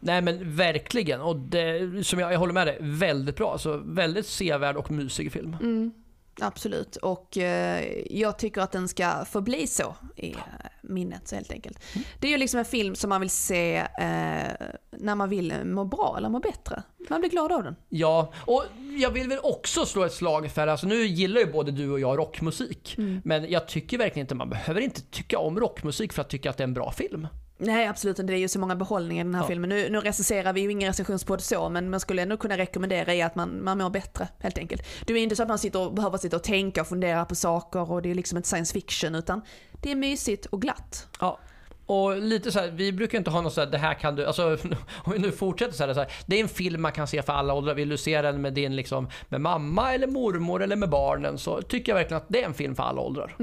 [0.00, 3.58] Nej men verkligen, och det, som jag, jag håller med dig, väldigt bra.
[3.58, 5.56] Så väldigt sevärd och mysig film.
[5.60, 5.92] Mm,
[6.40, 10.38] absolut, och eh, jag tycker att den ska förbli så i eh,
[10.82, 11.78] minnet helt enkelt.
[12.18, 14.52] Det är ju liksom en film som man vill se eh,
[14.90, 16.82] när man vill må bra eller må bättre.
[17.08, 17.76] Man blir glad av den.
[17.88, 18.64] Ja, och
[18.98, 22.00] jag vill väl också slå ett slag för, alltså nu gillar ju både du och
[22.00, 22.94] jag rockmusik.
[23.24, 26.56] Men jag tycker verkligen inte, man behöver inte tycka om rockmusik för att tycka att
[26.56, 27.26] det är en bra film.
[27.64, 29.48] Nej absolut inte, det är ju så många behållningar i den här Ja.
[29.48, 29.68] filmen.
[29.70, 33.22] Nu, nu recenserar vi ju ingen recensionspodd så, men man skulle ändå kunna rekommendera i
[33.22, 34.82] att man, man mår bättre helt enkelt.
[35.06, 37.34] Det är inte så att man sitter och behöver sitta och tänka och fundera på
[37.34, 39.40] saker och det är liksom inte science fiction utan
[39.82, 41.08] det är mysigt och glatt.
[41.20, 41.38] Ja.
[41.86, 44.26] Och lite så här, vi brukar inte ha något så här, det här kan du,
[44.26, 44.58] alltså
[45.04, 47.22] om vi nu fortsätter så här, så här, det är en film man kan se
[47.22, 47.74] för alla åldrar.
[47.74, 51.62] Vill du se den med din liksom, med mamma eller mormor eller med barnen så
[51.62, 53.36] tycker jag verkligen att det är en film för alla åldrar.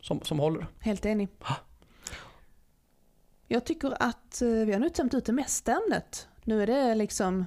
[0.00, 0.66] Som, som håller.
[0.80, 1.28] Helt enig.
[3.52, 6.28] Jag tycker att eh, vi har nu tömt ut det mesta ämnet.
[6.44, 7.46] Nu är det liksom,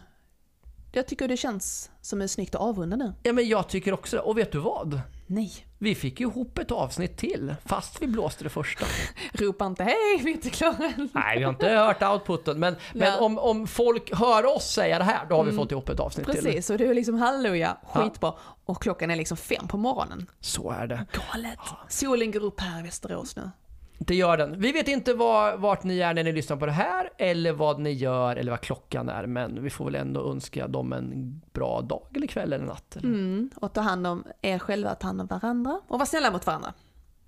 [0.91, 3.13] jag tycker det känns som är snyggt att avrunda nu.
[3.23, 4.17] Ja men jag tycker också.
[4.19, 5.01] Och vet du vad?
[5.27, 8.85] Nej, Vi fick ju ihop ett avsnitt till, fast vi blåste det första.
[9.33, 11.09] ropa inte hej, vi är inte klara än.
[11.13, 13.19] Nej, vi har inte hört outputen, men, men Ja.
[13.19, 16.27] om, om folk hör oss säga det här, då har vi fått ihop ett avsnitt
[16.31, 16.43] till.
[16.43, 18.33] Precis, och det är liksom halleluja, skitbra.
[18.65, 20.27] Och klockan är liksom fem på morgonen.
[20.39, 21.05] Så är det.
[21.13, 21.59] Galet.
[21.89, 23.49] Solen går upp här i Västerås nu.
[23.97, 24.59] Det gör den.
[24.59, 27.79] Vi vet inte var, vart ni är när ni lyssnar på det här, eller vad
[27.79, 31.81] ni gör, eller vad klockan är, men vi får väl ändå önska dem en bra
[31.81, 32.95] dag, eller kväll, eller natt.
[32.95, 33.09] Eller?
[33.09, 36.45] Mm, och ta hand om er själva, ta hand om varandra och vara snälla mot
[36.45, 36.73] varandra.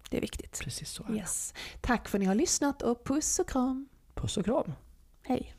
[0.09, 0.59] Det är viktigt.
[0.63, 1.17] Precis så är det.
[1.17, 1.53] Yes.
[1.81, 3.87] Tack för att ni har lyssnat och puss och kram.
[4.13, 4.73] Puss och kram.
[5.23, 5.53] Hej.